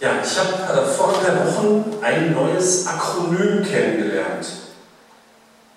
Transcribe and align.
Ja, 0.00 0.12
ich 0.24 0.38
habe 0.38 0.80
äh, 0.80 0.86
vor 0.86 1.12
paar 1.12 1.46
Wochen 1.46 1.84
ein 2.00 2.32
neues 2.32 2.86
Akronym 2.86 3.62
kennengelernt. 3.62 4.46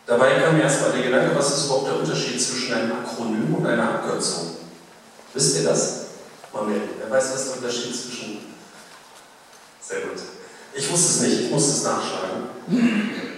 Dabei 0.05 0.39
kam 0.39 0.55
mir 0.55 0.63
erstmal 0.63 0.93
der 0.93 1.03
Gedanke, 1.03 1.35
was 1.35 1.57
ist 1.57 1.65
überhaupt 1.65 1.87
der 1.87 1.99
Unterschied 1.99 2.41
zwischen 2.41 2.73
einem 2.73 2.91
Akronym 2.93 3.53
und 3.55 3.65
einer 3.65 3.83
Abkürzung? 3.83 4.57
Wisst 5.33 5.57
ihr 5.57 5.63
das? 5.63 6.03
Mal 6.53 6.63
wer 6.67 7.11
weiß, 7.11 7.33
was 7.33 7.45
der 7.47 7.57
Unterschied 7.57 7.93
zwischen. 7.93 8.39
Sehr 9.81 10.01
gut. 10.01 10.21
Ich 10.73 10.89
wusste 10.89 11.07
es 11.07 11.19
nicht, 11.21 11.41
ich 11.41 11.51
musste 11.51 11.71
es 11.71 11.83
nachschlagen. 11.83 12.49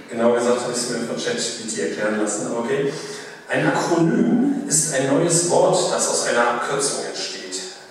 Genau 0.09 0.33
gesagt 0.33 0.61
habe 0.61 0.71
ich 0.71 0.77
es 0.77 0.89
mir 0.89 0.99
von 0.99 1.17
ChatGPT 1.17 1.79
erklären 1.79 2.21
lassen, 2.21 2.47
aber 2.47 2.59
okay. 2.59 2.93
Ein 3.47 3.67
Akronym 3.67 4.67
ist 4.67 4.93
ein 4.93 5.07
neues 5.07 5.49
Wort, 5.49 5.91
das 5.91 6.09
aus 6.09 6.27
einer 6.27 6.47
Abkürzung 6.47 7.05
entsteht, 7.05 7.34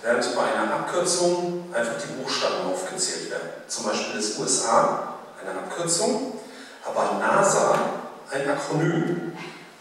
während 0.05 0.35
bei 0.35 0.43
einer 0.43 0.71
Abkürzung 0.71 1.65
einfach 1.73 1.95
die 1.97 2.21
Buchstaben 2.21 2.71
aufgezählt 2.71 3.31
werden. 3.31 3.49
Zum 3.67 3.85
Beispiel 3.85 4.19
ist 4.19 4.37
USA 4.37 5.15
eine 5.41 5.59
Abkürzung, 5.59 6.33
aber 6.85 7.17
NASA 7.19 7.79
ein 8.31 8.49
Akronym, 8.49 9.33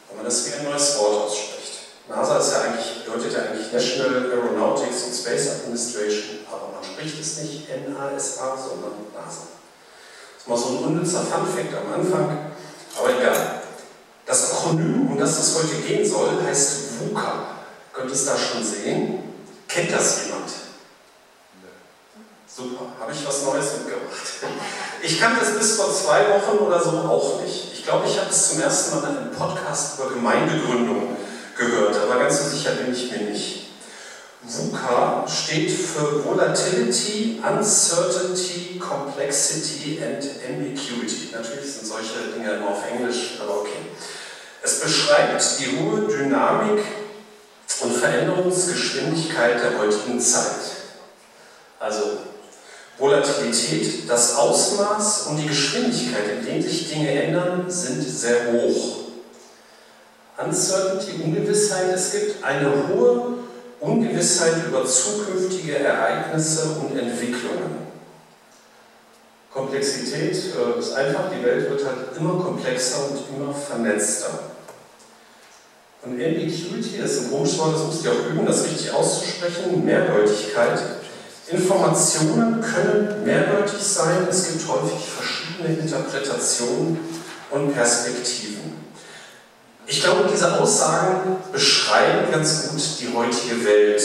wenn 0.09 0.17
man 0.17 0.25
das 0.25 0.47
wie 0.47 0.55
ein 0.55 0.65
neues 0.65 0.99
Wort 0.99 1.27
ausspricht. 1.27 1.73
NASA 2.09 2.39
ist 2.39 2.53
ja 2.53 2.61
eigentlich, 2.63 3.05
bedeutet 3.05 3.33
ja 3.35 3.39
eigentlich 3.41 3.71
National 3.71 4.31
Aeronautics 4.33 5.05
and 5.05 5.15
Space 5.15 5.61
Administration, 5.61 6.41
aber 6.51 6.73
man 6.73 6.83
spricht 6.83 7.21
es 7.21 7.43
nicht 7.43 7.69
NASA, 7.89 8.57
sondern 8.57 8.93
NASA. 9.13 9.49
Das 9.53 10.41
ist 10.41 10.49
mal 10.49 10.57
so 10.57 10.69
ein 10.69 10.85
unnützer 10.85 11.21
Funfact 11.21 11.75
am 11.75 12.01
Anfang, 12.01 12.39
aber 12.99 13.11
egal. 13.11 13.61
Das 14.25 14.53
Akronym, 14.53 15.07
um 15.11 15.19
das 15.19 15.39
es 15.39 15.55
heute 15.55 15.83
gehen 15.83 16.09
soll, 16.09 16.43
heißt 16.43 16.99
VUCA. 16.99 17.47
Könnt 17.93 18.09
ihr 18.09 18.15
es 18.15 18.25
da 18.25 18.37
schon 18.39 18.65
sehen? 18.65 19.24
Kennt 19.75 19.93
das 19.93 20.27
jemand? 20.27 20.49
Super, 22.47 22.93
habe 23.01 23.11
ich 23.11 23.27
was 23.27 23.43
Neues 23.43 23.73
mitgebracht. 23.79 24.15
Ich 25.03 25.21
kannte 25.21 25.45
es 25.45 25.59
bis 25.59 25.75
vor 25.75 25.93
zwei 25.93 26.29
Wochen 26.29 26.59
oder 26.59 26.81
so 26.81 26.91
auch 26.91 27.43
nicht. 27.43 27.73
Ich 27.73 27.85
glaube, 27.85 28.07
ich 28.07 28.17
habe 28.17 28.31
es 28.31 28.51
zum 28.51 28.61
ersten 28.61 28.95
Mal 28.95 29.11
in 29.11 29.17
einem 29.17 29.33
Podcast 29.33 29.99
über 29.99 30.11
Gemeindegründung 30.11 31.17
gehört, 31.59 31.97
aber 31.97 32.21
ganz 32.21 32.39
so 32.39 32.51
sicher 32.51 32.71
bin 32.77 32.95
ich 32.95 33.11
mir 33.11 33.31
nicht. 33.31 33.67
VUCA 34.43 35.27
steht 35.27 35.73
für 35.73 36.25
Volatility, 36.25 37.43
Uncertainty, 37.43 38.79
Complexity 38.79 39.99
and 40.01 40.25
Ambiguity. 40.49 41.31
Natürlich 41.33 41.73
sind 41.73 41.89
solche 41.89 42.33
Dinge 42.33 42.53
immer 42.53 42.69
auf 42.69 42.85
Englisch, 42.89 43.41
aber 43.43 43.63
okay. 43.63 43.91
Es 44.63 44.79
beschreibt 44.79 45.43
die 45.59 45.77
hohe 45.81 46.03
Dynamik 46.03 46.85
und 47.81 47.93
Veränderungsgeschwindigkeit 47.93 49.63
der 49.63 49.79
heutigen 49.79 50.21
Zeit. 50.21 50.61
Also 51.79 52.19
Volatilität, 52.99 54.09
das 54.09 54.37
Ausmaß 54.37 55.27
und 55.29 55.37
die 55.37 55.49
Geschwindigkeit, 55.49 56.39
in 56.39 56.47
denen 56.47 56.63
sich 56.63 56.91
Dinge 56.91 57.11
ändern, 57.11 57.65
sind 57.69 58.03
sehr 58.03 58.53
hoch. 58.53 58.99
Uncertainty, 60.37 61.23
Ungewissheit, 61.23 61.93
es 61.95 62.13
gibt 62.13 62.45
eine 62.45 62.73
hohe 62.89 63.35
Ungewissheit 63.81 64.55
über 64.67 64.85
zukünftige 64.87 65.79
Ereignisse 65.79 66.77
und 66.81 66.99
Entwicklungen. 66.99 67.85
Komplexität 69.53 70.33
äh, 70.33 70.79
ist 70.79 70.93
einfach, 70.95 71.31
die 71.31 71.45
Welt 71.45 71.71
wird 71.71 71.85
halt 71.87 72.17
immer 72.19 72.43
komplexer 72.43 73.11
und 73.11 73.37
immer 73.37 73.55
vernetzter. 73.55 74.54
Und 76.05 76.13
Ambiguity, 76.23 76.99
ist 77.03 77.21
ein 77.23 77.31
komisches 77.31 77.59
Wort, 77.59 77.75
das 77.77 77.87
müsst 77.87 78.05
ihr 78.05 78.13
auch 78.13 78.31
üben, 78.31 78.45
das 78.45 78.65
richtig 78.65 78.93
auszusprechen, 78.93 79.85
Mehrdeutigkeit. 79.85 80.79
Informationen 81.49 82.61
können 82.61 83.25
mehrdeutig 83.25 83.81
sein, 83.81 84.27
es 84.29 84.49
gibt 84.49 84.69
häufig 84.69 84.99
verschiedene 85.09 85.79
Interpretationen 85.79 86.99
und 87.51 87.75
Perspektiven. 87.75 88.85
Ich 89.87 90.03
glaube, 90.03 90.29
diese 90.31 90.61
Aussagen 90.61 91.37
beschreiben 91.53 92.31
ganz 92.31 92.69
gut 92.69 92.83
die 93.01 93.15
heutige 93.15 93.65
Welt. 93.65 94.03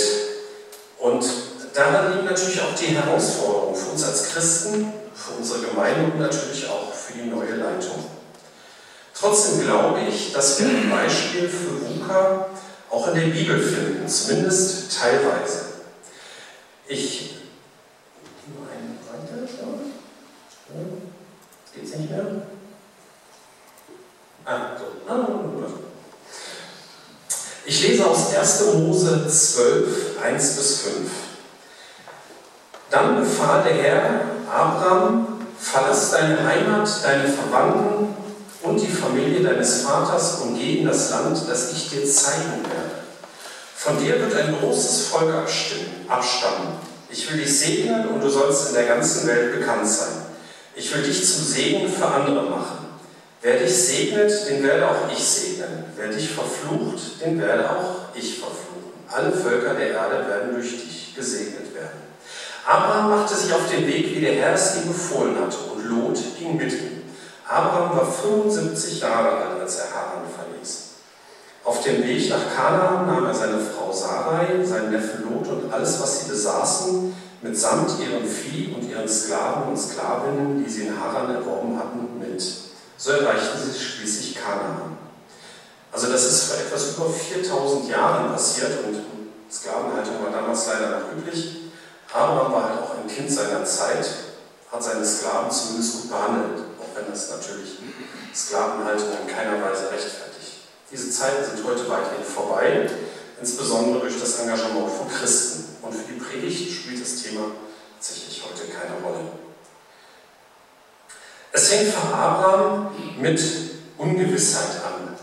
Und 0.99 1.25
daran 1.73 2.13
liegen 2.13 2.25
natürlich 2.25 2.61
auch 2.61 2.75
die 2.75 2.95
Herausforderungen 2.95 3.75
für 3.75 3.91
uns 3.91 4.03
als 4.05 4.29
Christen, 4.29 4.93
für 5.13 5.31
unsere 5.37 5.67
Gemeinde 5.67 6.11
und 6.11 6.19
natürlich 6.19 6.67
auch 6.69 6.93
für 6.93 7.13
die 7.13 7.29
neue 7.29 7.55
Leitung. 7.55 8.18
Trotzdem 9.19 9.61
glaube 9.61 9.99
ich, 10.07 10.31
dass 10.31 10.59
wir 10.59 10.69
ein 10.69 10.89
Beispiel 10.89 11.49
für 11.49 11.81
VUCA 11.81 12.45
auch 12.89 13.07
in 13.09 13.15
der 13.15 13.27
Bibel 13.27 13.59
finden, 13.61 14.07
zumindest 14.07 14.97
teilweise. 14.97 15.65
Ich 16.87 17.35
Geht's 21.73 21.95
nicht 21.95 22.11
mehr? 22.11 22.25
Ah, 24.45 24.75
so. 24.77 25.11
Ah, 25.11 25.27
ich 27.65 27.87
lese 27.87 28.05
aus 28.05 28.33
1. 28.35 28.63
Mose 28.73 29.27
12, 29.27 30.21
1 30.21 30.55
bis 30.55 30.81
5. 30.81 31.11
Dann 32.89 33.19
befahl 33.19 33.63
der 33.63 33.73
Herr 33.73 34.21
Abraham, 34.51 35.39
verlass 35.59 36.11
deine 36.11 36.43
Heimat, 36.43 36.89
deine 37.03 37.27
Verwandten 37.29 38.18
und 38.69 38.79
die 38.79 38.87
Familie 38.87 39.41
deines 39.41 39.81
Vaters 39.81 40.41
und 40.41 40.57
geh 40.57 40.77
in 40.77 40.85
das 40.85 41.09
Land, 41.09 41.37
das 41.49 41.73
ich 41.73 41.89
dir 41.89 42.05
zeigen 42.05 42.63
werde. 42.63 42.99
Von 43.75 43.97
dir 43.97 44.19
wird 44.19 44.35
ein 44.35 44.55
großes 44.59 45.07
Volk 45.07 45.33
abstammen. 46.07 46.67
Ich 47.09 47.31
will 47.31 47.39
dich 47.39 47.59
segnen 47.59 48.09
und 48.09 48.21
du 48.21 48.29
sollst 48.29 48.69
in 48.69 48.75
der 48.75 48.85
ganzen 48.85 49.27
Welt 49.27 49.59
bekannt 49.59 49.87
sein. 49.87 50.25
Ich 50.75 50.93
will 50.93 51.01
dich 51.01 51.17
zum 51.17 51.43
Segen 51.43 51.91
für 51.91 52.05
andere 52.05 52.43
machen. 52.43 52.89
Wer 53.41 53.57
dich 53.57 53.75
segnet, 53.75 54.31
den 54.47 54.61
werde 54.63 54.87
auch 54.87 55.11
ich 55.11 55.23
segnen. 55.23 55.85
Wer 55.95 56.09
dich 56.09 56.29
verflucht, 56.29 57.21
den 57.25 57.41
werde 57.41 57.69
auch 57.69 58.13
ich 58.13 58.37
verfluchen. 58.37 58.93
Alle 59.07 59.31
Völker 59.31 59.73
der 59.73 59.91
Erde 59.91 60.27
werden 60.27 60.53
durch 60.53 60.69
dich 60.69 61.15
gesegnet 61.15 61.73
werden. 61.73 62.09
Abraham 62.67 63.09
machte 63.09 63.33
sich 63.33 63.51
auf 63.51 63.67
den 63.71 63.87
Weg, 63.87 64.15
wie 64.15 64.21
der 64.21 64.33
Herr 64.35 64.53
es 64.53 64.75
ihm 64.75 64.89
befohlen 64.89 65.35
hatte, 65.39 65.57
und 65.73 65.85
Lot 65.85 66.19
ging 66.37 66.55
mit 66.55 66.71
ihm. 66.71 66.99
Abraham 67.49 67.97
war 67.97 68.05
75 68.05 69.01
Jahre 69.01 69.37
alt, 69.37 69.61
als 69.61 69.77
er 69.77 69.91
Haran 69.91 70.23
verließ. 70.29 70.89
Auf 71.65 71.81
dem 71.83 72.03
Weg 72.03 72.29
nach 72.29 72.55
Kanaan 72.55 73.07
nahm 73.07 73.25
er 73.25 73.33
seine 73.33 73.59
Frau 73.59 73.91
Sarai, 73.91 74.63
seinen 74.63 74.91
Neffen 74.91 75.23
Lot 75.23 75.47
und 75.47 75.73
alles, 75.73 75.99
was 75.99 76.19
sie 76.19 76.29
besaßen, 76.29 77.15
mitsamt 77.41 77.99
ihrem 77.99 78.23
Vieh 78.23 78.75
und 78.75 78.87
ihren 78.87 79.09
Sklaven 79.09 79.69
und 79.69 79.77
Sklavinnen, 79.77 80.63
die 80.63 80.69
sie 80.69 80.87
in 80.87 80.99
Haran 80.99 81.33
erworben 81.33 81.75
hatten, 81.79 82.19
mit. 82.19 82.43
So 82.97 83.11
erreichten 83.11 83.57
sie 83.57 83.79
schließlich 83.79 84.35
Kanaan. 84.35 84.97
Also 85.91 86.11
das 86.11 86.25
ist 86.25 86.43
vor 86.43 86.59
etwas 86.59 86.95
über 86.95 87.09
4000 87.09 87.89
Jahren 87.89 88.31
passiert 88.31 88.71
und 88.85 89.01
Sklavenhaltung 89.51 90.23
war 90.23 90.31
damals 90.31 90.67
leider 90.67 90.99
noch 90.99 91.17
üblich. 91.17 91.71
Abraham 92.13 92.53
war 92.53 92.69
halt 92.69 92.79
auch 92.83 92.91
ein 92.91 93.07
Kind 93.07 93.31
seiner 93.31 93.65
Zeit, 93.65 94.07
hat 94.71 94.83
seine 94.83 95.03
Sklaven 95.03 95.49
zumindest 95.49 96.01
gut 96.01 96.11
behandelt, 96.11 96.68
wenn 96.99 97.11
das 97.11 97.29
natürlich 97.29 97.79
Sklavenhaltung 98.33 99.09
in 99.21 99.27
keiner 99.27 99.61
Weise 99.61 99.91
rechtfertigt. 99.91 100.29
Diese 100.91 101.09
Zeiten 101.11 101.43
sind 101.43 101.65
heute 101.65 101.87
weitgehend 101.89 102.25
vorbei, 102.25 102.89
insbesondere 103.39 104.01
durch 104.01 104.19
das 104.19 104.39
Engagement 104.39 104.91
von 104.91 105.07
Christen. 105.09 105.77
Und 105.81 105.93
für 105.93 106.11
die 106.11 106.19
Predigt 106.19 106.71
spielt 106.71 107.01
das 107.01 107.21
Thema 107.21 107.51
tatsächlich 107.97 108.43
heute 108.43 108.67
keine 108.67 109.01
Rolle. 109.03 109.31
Es 111.51 111.67
fängt 111.69 111.93
für 111.93 112.13
Abraham 112.13 112.91
mit 113.19 113.41
Ungewissheit 113.97 114.83
an. 114.85 115.15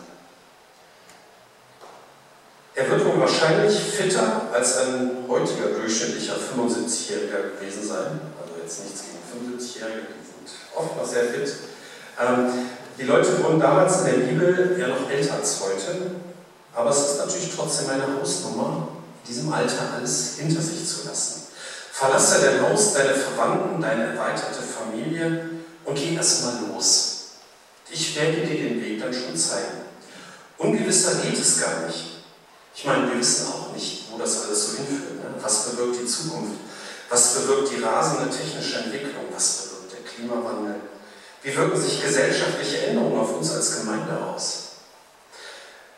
Er 2.75 2.91
wird 2.91 3.07
wohl 3.07 3.21
wahrscheinlich 3.21 3.79
fitter 3.79 4.51
als 4.53 4.77
ein 4.79 5.25
heutiger 5.29 5.69
durchschnittlicher 5.69 6.35
75-Jähriger 6.35 7.59
gewesen 7.59 7.89
sein. 7.89 8.21
Also 8.39 8.61
jetzt 8.63 8.85
nichts 8.85 9.03
gegen 9.03 9.57
75-Jährige, 9.57 10.09
die 10.09 10.26
sind 10.26 10.26
oft 10.77 10.97
noch 10.97 11.07
sehr 11.07 11.25
fit. 11.25 11.53
Ähm, 12.21 12.53
die 12.99 13.05
Leute 13.05 13.43
wurden 13.43 13.61
damals 13.61 14.01
in 14.01 14.05
der 14.07 14.27
Bibel 14.27 14.77
ja 14.79 14.89
noch 14.89 15.11
älter 15.11 15.35
als 15.35 15.61
heute, 15.61 16.13
aber 16.75 16.91
es 16.91 16.99
ist 16.99 17.19
natürlich 17.19 17.51
trotzdem 17.55 17.91
eine 17.91 18.19
Hausnummer, 18.21 18.89
in 19.25 19.29
diesem 19.29 19.53
Alter 19.53 19.95
alles 19.97 20.37
hinter 20.39 20.61
sich 20.61 20.87
zu 20.87 21.07
lassen. 21.07 21.43
Verlasse 21.93 22.41
dein 22.43 22.63
Haus, 22.63 22.93
deine 22.93 23.15
Verwandten, 23.15 23.81
deine 23.81 24.05
erweiterte 24.09 24.61
Familie 24.63 25.49
und 25.85 25.95
geh 25.95 26.15
erstmal 26.15 26.55
los. 26.69 27.13
Ich 27.91 28.17
werde 28.17 28.47
dir 28.47 28.69
den 28.69 28.83
Weg 28.83 29.01
dann 29.01 29.13
schon 29.13 29.37
zeigen. 29.37 29.87
Ungewisser 30.59 31.17
geht 31.17 31.39
es 31.39 31.61
gar 31.61 31.87
nicht. 31.87 32.23
Ich 32.75 32.85
meine, 32.85 33.11
wir 33.11 33.19
wissen 33.19 33.47
auch 33.49 33.73
nicht, 33.73 34.05
wo 34.11 34.19
das 34.19 34.45
alles 34.45 34.67
so 34.67 34.77
hinführt. 34.77 35.17
Ne? 35.17 35.35
Was 35.41 35.71
bewirkt 35.71 36.01
die 36.03 36.07
Zukunft? 36.07 36.61
Was 37.09 37.35
bewirkt 37.35 37.71
die 37.73 37.83
rasende 37.83 38.29
technische 38.29 38.79
Entwicklung? 38.79 39.25
Was 39.33 39.57
bewirkt 39.57 39.76
Klimawandel? 40.17 40.77
Wie 41.43 41.55
wirken 41.55 41.81
sich 41.81 42.03
gesellschaftliche 42.03 42.87
Änderungen 42.87 43.21
auf 43.21 43.37
uns 43.37 43.53
als 43.53 43.79
Gemeinde 43.79 44.19
aus? 44.19 44.63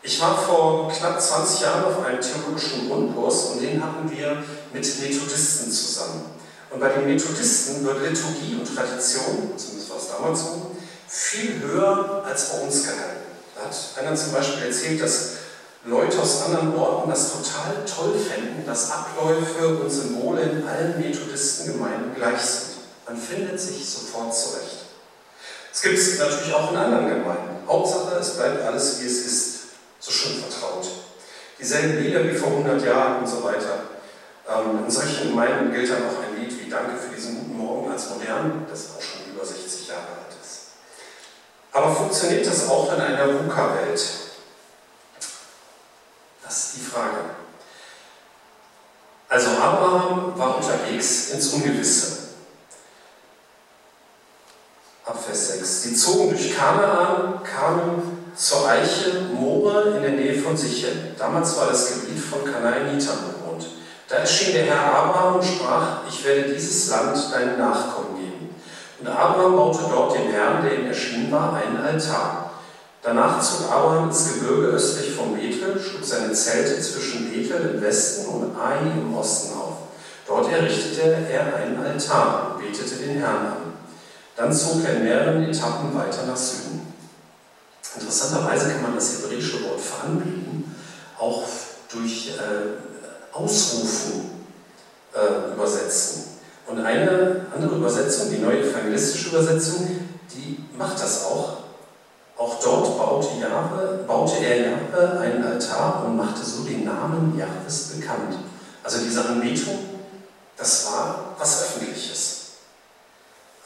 Ich 0.02 0.20
war 0.20 0.36
vor 0.36 0.90
knapp 0.90 1.20
20 1.20 1.60
Jahren 1.60 1.84
auf 1.84 2.04
einem 2.04 2.20
theologischen 2.20 2.88
Grundkurs 2.88 3.44
und 3.46 3.62
den 3.62 3.82
hatten 3.82 4.10
wir 4.10 4.42
mit 4.72 5.00
Methodisten 5.00 5.70
zusammen. 5.70 6.24
Und 6.70 6.80
bei 6.80 6.88
den 6.90 7.06
Methodisten 7.06 7.84
wird 7.84 8.02
Liturgie 8.02 8.56
und 8.58 8.76
Tradition, 8.76 9.54
zumindest 9.56 9.90
war 9.90 9.96
es 9.96 10.08
damals 10.08 10.40
so, 10.40 10.76
viel 11.08 11.60
höher 11.62 12.22
als 12.26 12.50
bei 12.50 12.60
uns 12.60 12.82
gehalten. 12.82 13.28
Da 13.54 13.64
hat 13.64 13.74
einer 13.98 14.16
zum 14.16 14.32
Beispiel 14.32 14.66
erzählt, 14.66 15.00
dass 15.00 15.30
Leute 15.84 16.20
aus 16.20 16.42
anderen 16.44 16.76
Orten 16.76 17.10
das 17.10 17.32
total 17.32 17.84
toll 17.86 18.18
fänden, 18.18 18.66
dass 18.66 18.90
Abläufe 18.90 19.78
und 19.78 19.90
Symbole 19.90 20.42
in 20.42 20.68
allen 20.68 21.00
Methodistengemeinden 21.00 22.14
gleich 22.14 22.40
sind. 22.40 22.67
Man 23.08 23.16
findet 23.16 23.58
sich 23.58 23.88
sofort 23.88 24.36
zurecht. 24.36 24.84
Es 25.72 25.80
gibt 25.80 25.98
es 25.98 26.18
natürlich 26.18 26.52
auch 26.52 26.70
in 26.72 26.76
anderen 26.76 27.08
Gemeinden. 27.08 27.66
Hauptsache, 27.66 28.16
es 28.16 28.36
bleibt 28.36 28.62
alles, 28.62 29.00
wie 29.00 29.06
es 29.06 29.24
ist, 29.24 29.58
so 29.98 30.10
schön 30.10 30.42
vertraut. 30.42 30.86
Dieselben 31.58 32.02
Lieder 32.02 32.24
wie 32.24 32.36
vor 32.36 32.48
100 32.48 32.84
Jahren 32.84 33.20
und 33.20 33.26
so 33.26 33.42
weiter. 33.42 33.84
Ähm, 34.46 34.84
in 34.84 34.90
solchen 34.90 35.30
Gemeinden 35.30 35.72
gilt 35.72 35.90
dann 35.90 36.02
auch 36.04 36.22
ein 36.22 36.38
Lied 36.38 36.60
wie 36.60 36.68
Danke 36.68 36.98
für 36.98 37.14
diesen 37.14 37.38
guten 37.38 37.56
Morgen 37.56 37.90
als 37.90 38.10
modern, 38.10 38.66
das 38.70 38.90
auch 38.96 39.00
schon 39.00 39.32
über 39.32 39.44
60 39.44 39.88
Jahre 39.88 40.00
alt 40.00 40.36
ist. 40.42 40.60
Aber 41.72 41.94
funktioniert 41.94 42.46
das 42.46 42.68
auch 42.68 42.92
in 42.92 43.00
einer 43.00 43.26
VUCA-Welt? 43.26 44.00
Das 46.44 46.64
ist 46.64 46.76
die 46.76 46.84
Frage. 46.84 47.16
Also 49.30 49.50
Abraham 49.50 50.38
war 50.38 50.56
unterwegs 50.56 51.30
ins 51.30 51.52
Ungewisse. 51.54 52.27
Ab 55.08 55.16
Vers 55.24 55.52
6. 55.52 55.82
Sie 55.84 55.94
zogen 55.94 56.28
durch 56.28 56.54
Kanaan, 56.54 57.42
kamen 57.42 58.26
zur 58.36 58.68
Eiche 58.68 59.22
More 59.32 59.94
in 59.96 60.02
der 60.02 60.10
Nähe 60.10 60.34
von 60.38 60.54
Sichem. 60.54 61.16
Damals 61.16 61.56
war 61.56 61.68
das 61.68 61.94
Gebiet 61.94 62.22
von 62.22 62.44
Kanaanitern 62.44 63.16
bewohnt. 63.24 63.68
Da 64.06 64.16
erschien 64.16 64.52
der 64.52 64.66
Herr 64.66 64.94
Abraham 64.94 65.36
und 65.36 65.44
sprach, 65.44 66.00
ich 66.06 66.22
werde 66.26 66.52
dieses 66.52 66.90
Land 66.90 67.16
deinen 67.32 67.58
Nachkommen 67.58 68.16
geben. 68.16 68.54
Und 69.00 69.08
Abraham 69.08 69.56
baute 69.56 69.84
dort 69.90 70.14
dem 70.14 70.30
Herrn, 70.30 70.62
der 70.62 70.78
ihm 70.78 70.86
erschienen 70.88 71.32
war, 71.32 71.54
einen 71.54 71.78
Altar. 71.78 72.50
Danach 73.00 73.40
zog 73.40 73.72
Abraham 73.72 74.10
ins 74.10 74.34
Gebirge 74.34 74.66
östlich 74.66 75.14
von 75.14 75.34
Bethel, 75.34 75.80
schlug 75.80 76.04
seine 76.04 76.34
Zelte 76.34 76.78
zwischen 76.82 77.30
Bethel 77.30 77.76
im 77.76 77.80
Westen 77.80 78.26
und 78.26 78.60
Ai 78.60 78.76
im 78.94 79.16
Osten 79.16 79.58
auf. 79.58 79.72
Dort 80.26 80.52
errichtete 80.52 81.16
er 81.32 81.56
einen 81.56 81.82
Altar 81.82 82.50
und 82.50 82.62
betete 82.62 82.96
den 82.96 83.20
Herrn 83.20 83.46
an. 83.46 83.57
Dann 84.38 84.52
zog 84.52 84.84
er 84.84 84.94
in 84.94 85.04
mehreren 85.04 85.42
Etappen 85.42 85.94
weiter 85.94 86.24
nach 86.26 86.36
Süden. 86.36 86.80
Interessanterweise 87.98 88.70
kann 88.70 88.82
man 88.82 88.94
das 88.94 89.18
hebräische 89.18 89.64
Wort 89.64 89.80
veranbieten 89.80 90.76
auch 91.18 91.42
durch 91.90 92.34
äh, 92.38 93.36
Ausrufen 93.36 94.30
äh, 95.14 95.54
übersetzen. 95.54 96.24
Und 96.66 96.84
eine 96.84 97.46
andere 97.54 97.76
Übersetzung, 97.76 98.30
die 98.30 98.38
neue 98.38 98.70
evangelistische 98.70 99.30
Übersetzung, 99.30 99.88
die 100.32 100.64
macht 100.76 101.02
das 101.02 101.24
auch. 101.24 101.56
Auch 102.36 102.60
dort 102.62 102.96
baute, 102.96 103.40
Jahwe, 103.40 104.04
baute 104.06 104.36
er 104.44 104.70
Jahwe 104.70 105.18
einen 105.18 105.42
Altar 105.42 106.04
und 106.06 106.16
machte 106.16 106.44
so 106.44 106.62
den 106.62 106.84
Namen 106.84 107.36
Jahwes 107.36 107.94
bekannt. 107.96 108.36
Also 108.84 108.98
diese 108.98 109.24
Anbetung, 109.24 109.78
das 110.56 110.86
war 110.86 111.34
was 111.38 111.62
Öffentliches. 111.62 112.37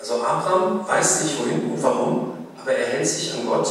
Also 0.02 0.20
Abraham 0.20 0.84
weiß 0.84 1.22
nicht 1.22 1.38
wohin 1.38 1.70
und 1.70 1.80
warum, 1.80 2.48
aber 2.60 2.72
er 2.72 2.86
hält 2.86 3.06
sich 3.06 3.34
an 3.34 3.46
Gott 3.46 3.68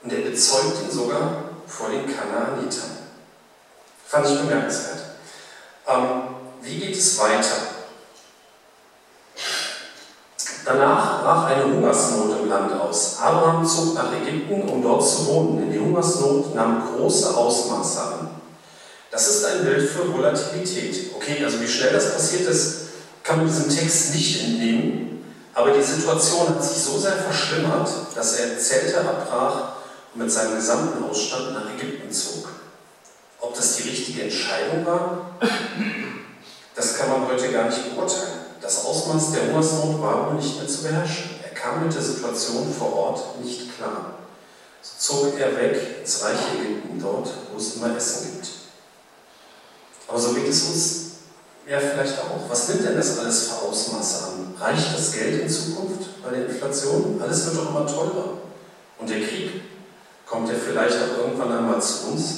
und 0.00 0.12
er 0.12 0.20
bezeugt 0.20 0.76
ihn 0.84 0.90
sogar 0.92 1.42
vor 1.66 1.88
den 1.88 2.06
Kanaanitern. 2.06 2.98
Fand 4.06 4.28
ich 4.28 4.38
bemerkenswert. 4.38 5.00
Ähm, 5.88 6.06
wie 6.62 6.78
geht 6.78 6.96
es 6.96 7.18
weiter? 7.18 7.56
Danach 10.64 11.22
brach 11.22 11.46
eine 11.46 11.64
Hungersnot 11.64 12.38
im 12.42 12.48
Land 12.48 12.72
aus. 12.72 13.18
Abraham 13.20 13.66
zog 13.66 13.94
nach 13.94 14.12
Ägypten, 14.12 14.68
um 14.68 14.80
dort 14.80 15.04
zu 15.04 15.26
wohnen, 15.26 15.58
denn 15.58 15.72
die 15.72 15.80
Hungersnot 15.80 16.54
nahm 16.54 16.94
große 16.94 17.36
Ausmaße 17.36 18.00
an. 18.00 18.30
Das 19.10 19.26
ist 19.26 19.44
ein 19.44 19.64
Bild 19.64 19.90
für 19.90 20.14
Volatilität. 20.14 21.12
Okay, 21.16 21.44
also 21.44 21.60
wie 21.60 21.66
schnell 21.66 21.92
das 21.92 22.12
passiert 22.12 22.48
ist, 22.48 22.82
kann 23.24 23.38
man 23.38 23.48
diesem 23.48 23.68
Text 23.68 24.14
nicht 24.14 24.44
entnehmen, 24.44 25.10
aber 25.54 25.72
die 25.72 25.82
Situation 25.82 26.48
hat 26.48 26.64
sich 26.64 26.82
so 26.82 26.98
sehr 26.98 27.16
verschlimmert, 27.16 27.88
dass 28.14 28.38
er 28.38 28.58
Zelte 28.58 29.00
abbrach 29.00 29.72
und 30.14 30.22
mit 30.22 30.30
seinem 30.30 30.56
gesamten 30.56 31.02
Ausstand 31.04 31.52
nach 31.52 31.74
Ägypten 31.74 32.10
zog. 32.12 32.48
Ob 33.40 33.54
das 33.54 33.76
die 33.76 33.88
richtige 33.88 34.22
Entscheidung 34.22 34.84
war, 34.84 35.30
das 36.74 36.96
kann 36.96 37.08
man 37.08 37.26
heute 37.28 37.50
gar 37.50 37.66
nicht 37.66 37.94
beurteilen. 37.94 38.40
Das 38.60 38.84
Ausmaß 38.84 39.32
der 39.32 39.48
Hungersnot 39.48 40.00
war 40.02 40.26
wohl 40.26 40.34
nicht 40.34 40.56
mehr 40.56 40.68
zu 40.68 40.82
beherrschen. 40.82 41.30
Er 41.42 41.54
kam 41.54 41.84
mit 41.84 41.94
der 41.94 42.02
Situation 42.02 42.72
vor 42.72 42.94
Ort 42.94 43.40
nicht 43.42 43.76
klar. 43.76 44.14
So 44.82 45.24
zog 45.24 45.40
er 45.40 45.56
weg 45.56 46.00
ins 46.00 46.22
reiche 46.22 46.58
Ägypten, 46.58 47.00
dort, 47.00 47.28
wo 47.52 47.58
es 47.58 47.76
immer 47.76 47.96
Essen 47.96 48.32
gibt. 48.32 48.48
Aber 50.06 50.18
so 50.18 50.32
geht 50.32 50.48
es 50.48 50.62
uns 50.64 51.09
ja 51.70 51.78
vielleicht 51.78 52.18
auch. 52.18 52.48
Was 52.48 52.68
nimmt 52.68 52.84
denn 52.84 52.96
das 52.96 53.18
alles 53.18 53.48
für 53.48 53.68
Ausmaße 53.68 54.24
an? 54.24 54.54
Reicht 54.58 54.92
das 54.92 55.12
Geld 55.12 55.42
in 55.42 55.48
Zukunft 55.48 56.22
bei 56.22 56.30
der 56.30 56.46
Inflation? 56.46 57.20
Alles 57.22 57.46
wird 57.46 57.56
doch 57.56 57.70
immer 57.70 57.86
teurer. 57.86 58.38
Und 58.98 59.08
der 59.08 59.20
Krieg, 59.20 59.62
kommt 60.26 60.48
ja 60.48 60.54
vielleicht 60.54 60.96
auch 60.96 61.18
irgendwann 61.18 61.56
einmal 61.56 61.80
zu 61.80 62.08
uns? 62.08 62.34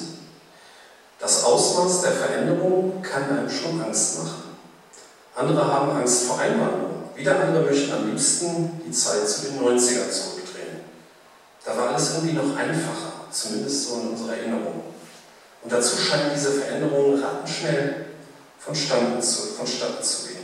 Das 1.19 1.45
Ausmaß 1.45 2.03
der 2.03 2.13
Veränderung 2.13 3.01
kann 3.03 3.31
einem 3.31 3.49
schon 3.51 3.81
Angst 3.83 4.19
machen. 4.19 4.43
Andere 5.35 5.67
haben 5.67 5.91
Angst 5.93 6.25
vor 6.25 6.39
Einwanderung. 6.39 7.11
Wieder 7.15 7.41
andere 7.41 7.65
möchten 7.65 7.93
am 7.93 8.11
liebsten 8.11 8.83
die 8.87 8.91
Zeit 8.91 9.27
zu 9.27 9.43
den 9.43 9.61
90ern 9.61 10.11
zurückdrehen. 10.11 10.81
Da 11.65 11.77
war 11.77 11.91
alles 11.91 12.15
irgendwie 12.15 12.35
noch 12.35 12.57
einfacher, 12.57 13.13
zumindest 13.31 13.89
so 13.89 14.01
in 14.01 14.09
unserer 14.09 14.37
Erinnerung. 14.37 14.83
Und 15.63 15.73
dazu 15.73 15.97
scheinen 15.97 16.33
diese 16.35 16.53
Veränderungen 16.53 17.23
rattenschnell 17.23 18.12
vonstatten 18.65 19.21
zu, 19.21 19.43
vonstatten 19.55 20.03
zu 20.03 20.29
gehen. 20.29 20.43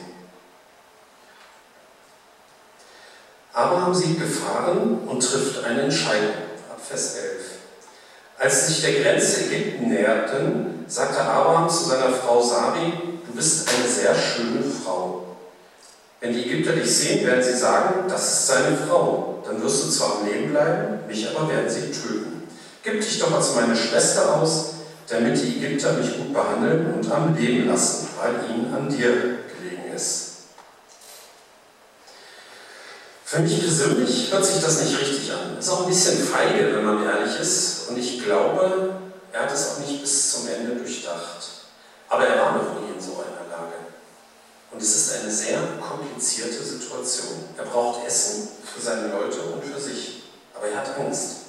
Abraham 3.53 3.95
sieht 3.95 4.21
Gefahren 4.21 5.01
und 5.07 5.21
trifft 5.21 5.65
eine 5.65 5.83
Entscheidung. 5.83 6.35
Ab 6.71 6.81
Vers 6.87 7.17
11. 7.17 7.25
Als 8.39 8.67
sie 8.67 8.73
sich 8.73 8.83
der 8.83 9.03
Grenze 9.03 9.47
Ägypten 9.47 9.89
näherten, 9.89 10.85
sagte 10.87 11.21
Abraham 11.21 11.69
zu 11.69 11.85
seiner 11.85 12.11
Frau 12.11 12.41
Sari, 12.41 12.93
du 13.27 13.33
bist 13.33 13.69
eine 13.69 13.89
sehr 13.89 14.15
schöne 14.15 14.63
Frau. 14.63 15.25
Wenn 16.21 16.33
die 16.33 16.45
Ägypter 16.45 16.73
dich 16.73 16.97
sehen, 16.97 17.27
werden 17.27 17.43
sie 17.43 17.57
sagen, 17.57 18.09
das 18.09 18.33
ist 18.33 18.47
seine 18.47 18.77
Frau. 18.77 19.43
Dann 19.45 19.63
wirst 19.63 19.85
du 19.85 19.91
zwar 19.91 20.19
am 20.19 20.27
Leben 20.27 20.51
bleiben, 20.51 21.07
mich 21.07 21.29
aber 21.29 21.49
werden 21.49 21.69
sie 21.69 21.93
töten. 21.93 22.49
Gib 22.83 23.01
dich 23.01 23.19
doch 23.19 23.33
als 23.33 23.55
meine 23.55 23.77
Schwester 23.77 24.37
aus, 24.37 24.75
damit 25.09 25.43
die 25.43 25.57
Ägypter 25.57 25.95
mich 25.95 26.17
gut 26.17 26.33
behandeln 26.33 26.93
und 26.95 27.11
am 27.11 27.35
Leben 27.37 27.69
lassen, 27.69 28.09
weil 28.21 28.35
ihnen 28.51 28.75
an 28.75 28.89
dir 28.89 29.39
gelegen 29.57 29.95
ist. 29.95 30.29
Für 33.25 33.41
mich 33.41 33.61
persönlich 33.61 34.33
hört 34.33 34.45
sich 34.45 34.63
das 34.63 34.83
nicht 34.83 35.01
richtig 35.01 35.31
an. 35.33 35.59
Ist 35.59 35.69
auch 35.69 35.83
ein 35.83 35.89
bisschen 35.89 36.27
feige, 36.27 36.75
wenn 36.75 36.85
man 36.85 37.05
ehrlich 37.05 37.39
ist. 37.41 37.89
Und 37.89 37.99
ich 37.99 38.25
glaube, 38.25 39.01
er 39.33 39.43
hat 39.43 39.53
es 39.53 39.69
auch 39.69 39.79
nicht 39.81 40.01
bis 40.01 40.33
zum 40.33 40.49
Ende 40.49 40.77
durchdacht. 40.77 41.39
Aber 42.09 42.27
er 42.27 42.43
war 42.43 42.53
noch 42.53 42.81
nie 42.81 42.95
in 42.95 43.01
so 43.01 43.13
einer 43.13 43.51
Lage. 43.51 43.75
Und 44.71 44.81
es 44.81 44.97
ist 44.97 45.21
eine 45.21 45.31
sehr 45.31 45.59
komplizierte 45.79 46.63
Situation. 46.63 47.45
Er 47.57 47.65
braucht 47.65 48.07
Essen 48.07 48.49
für 48.65 48.81
seine 48.81 49.09
Leute 49.09 49.41
und 49.43 49.63
für 49.63 49.79
sich. 49.79 50.23
Aber 50.55 50.69
er 50.69 50.79
hat 50.79 50.99
Angst. 50.99 51.48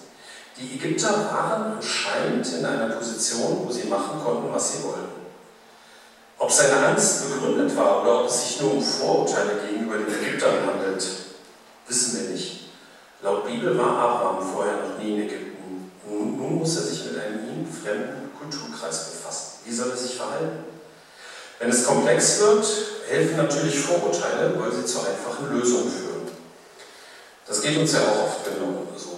Die 0.59 0.75
Ägypter 0.75 1.09
waren 1.31 1.77
anscheinend 1.77 2.45
in 2.53 2.65
einer 2.65 2.93
Position, 2.93 3.65
wo 3.65 3.71
sie 3.71 3.87
machen 3.87 4.21
konnten, 4.21 4.53
was 4.53 4.73
sie 4.73 4.83
wollten. 4.83 5.19
Ob 6.37 6.51
seine 6.51 6.87
Angst 6.87 7.29
begründet 7.29 7.75
war 7.77 8.01
oder 8.01 8.21
ob 8.21 8.27
es 8.27 8.47
sich 8.47 8.61
nur 8.61 8.73
um 8.73 8.83
Vorurteile 8.83 9.61
gegenüber 9.65 9.97
den 9.97 10.07
Ägyptern 10.07 10.65
handelt, 10.65 11.05
wissen 11.87 12.19
wir 12.19 12.29
nicht. 12.31 12.71
Laut 13.21 13.45
Bibel 13.45 13.77
war 13.77 13.97
Abraham 13.97 14.53
vorher 14.53 14.73
noch 14.73 14.97
nie 15.01 15.15
in 15.15 15.21
Ägypten. 15.27 15.91
Nun, 16.07 16.37
nun 16.37 16.59
muss 16.59 16.75
er 16.75 16.83
sich 16.83 17.05
mit 17.05 17.21
einem 17.21 17.39
ihm 17.39 17.67
fremden 17.67 18.31
Kulturkreis 18.37 19.11
befassen. 19.11 19.59
Wie 19.65 19.73
soll 19.73 19.91
er 19.91 19.97
sich 19.97 20.15
verhalten? 20.15 20.63
Wenn 21.59 21.69
es 21.69 21.85
komplex 21.85 22.39
wird, 22.39 22.65
helfen 23.09 23.37
natürlich 23.37 23.79
Vorurteile, 23.79 24.53
weil 24.59 24.71
sie 24.71 24.85
zur 24.85 25.01
einfachen 25.01 25.53
Lösung 25.53 25.89
führen. 25.89 26.27
Das 27.45 27.61
geht 27.61 27.77
uns 27.77 27.93
ja 27.93 27.99
auch 27.99 28.23
oft 28.23 28.45
genau 28.45 28.87
so. 28.95 29.08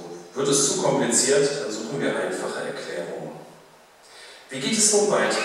Wird 0.42 0.54
es 0.54 0.74
zu 0.74 0.82
kompliziert, 0.82 1.48
dann 1.62 1.72
suchen 1.72 2.02
wir 2.02 2.10
einfache 2.10 2.66
Erklärungen. 2.66 3.30
Wie 4.50 4.60
geht 4.60 4.76
es 4.76 4.92
nun 4.92 5.12
weiter? 5.12 5.38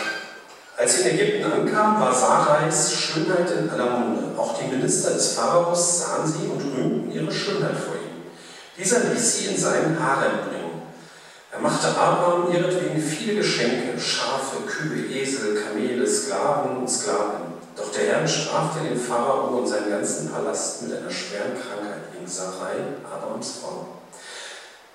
Als 0.75 0.97
sie 0.97 1.03
in 1.11 1.19
Ägypten 1.19 1.53
ankam, 1.53 2.01
war 2.01 2.15
Sarais 2.15 2.95
Schönheit 2.95 3.51
in 3.51 3.69
aller 3.69 3.91
Munde. 3.91 4.39
Auch 4.39 4.59
die 4.59 4.75
Minister 4.75 5.11
des 5.11 5.35
Pharaos 5.35 6.01
sahen 6.01 6.27
sie 6.27 6.47
und 6.47 6.63
rühmten 6.63 7.13
ihre 7.13 7.31
Schönheit 7.31 7.77
vor 7.77 7.97
ihm. 7.97 8.23
Dieser 8.79 9.01
ließ 9.01 9.37
sie 9.37 9.47
in 9.49 9.59
seinen 9.59 10.03
Harem 10.03 10.49
bringen. 10.49 10.81
Er 11.53 11.61
machte 11.61 11.89
Abraham 11.89 12.51
ihretwegen 12.51 12.99
viele 12.99 13.35
Geschenke, 13.35 14.01
Schafe, 14.01 14.63
Kühe, 14.67 15.15
Esel, 15.15 15.63
Kamele, 15.63 16.07
Sklaven 16.07 16.79
und 16.79 16.89
Sklaven. 16.89 17.53
Doch 17.77 17.93
der 17.93 18.07
Herr 18.07 18.23
bestrafte 18.23 18.83
den 18.83 18.99
Pharao 18.99 19.59
und 19.59 19.67
seinen 19.67 19.91
ganzen 19.91 20.31
Palast 20.31 20.85
mit 20.85 20.97
einer 20.97 21.11
schweren 21.11 21.53
Krankheit 21.53 22.01
wegen 22.15 22.27
Sarai, 22.27 22.77
Abrams 23.05 23.59
Frau. 23.61 23.89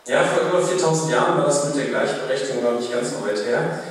Ja, 0.07 0.23
vor 0.23 0.49
über 0.49 0.67
4000 0.67 1.11
Jahren 1.11 1.37
war 1.37 1.45
das 1.45 1.65
mit 1.65 1.75
der 1.75 1.85
Gleichberechtigung 1.85 2.63
noch 2.63 2.79
nicht 2.79 2.91
ganz 2.91 3.11
so 3.11 3.23
weit 3.23 3.45
her. 3.45 3.81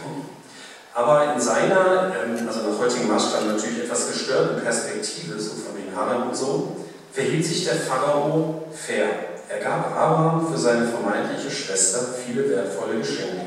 Aber 0.92 1.34
in 1.34 1.40
seiner, 1.40 2.12
ähm, 2.24 2.48
also 2.48 2.68
nach 2.68 2.78
heutigem 2.80 3.06
Maßstab 3.06 3.46
natürlich 3.46 3.84
etwas 3.84 4.08
gestörten 4.08 4.60
Perspektive, 4.60 5.38
so 5.38 5.50
von 5.50 5.76
wegen 5.76 5.94
Haran 5.94 6.28
und 6.28 6.36
so, 6.36 6.76
verhielt 7.12 7.44
sich 7.44 7.64
der 7.64 7.76
Pharao 7.76 8.64
fair. 8.72 9.06
Er 9.48 9.58
gab 9.60 9.96
Abraham 9.96 10.52
für 10.52 10.58
seine 10.58 10.88
vermeintliche 10.88 11.50
Schwester 11.50 12.00
viele 12.26 12.48
wertvolle 12.50 12.98
Geschenke. 12.98 13.46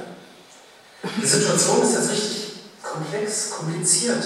Die 1.22 1.26
Situation 1.26 1.82
ist 1.84 1.96
jetzt 1.96 2.12
richtig 2.12 2.54
komplex, 2.82 3.52
kompliziert. 3.52 4.24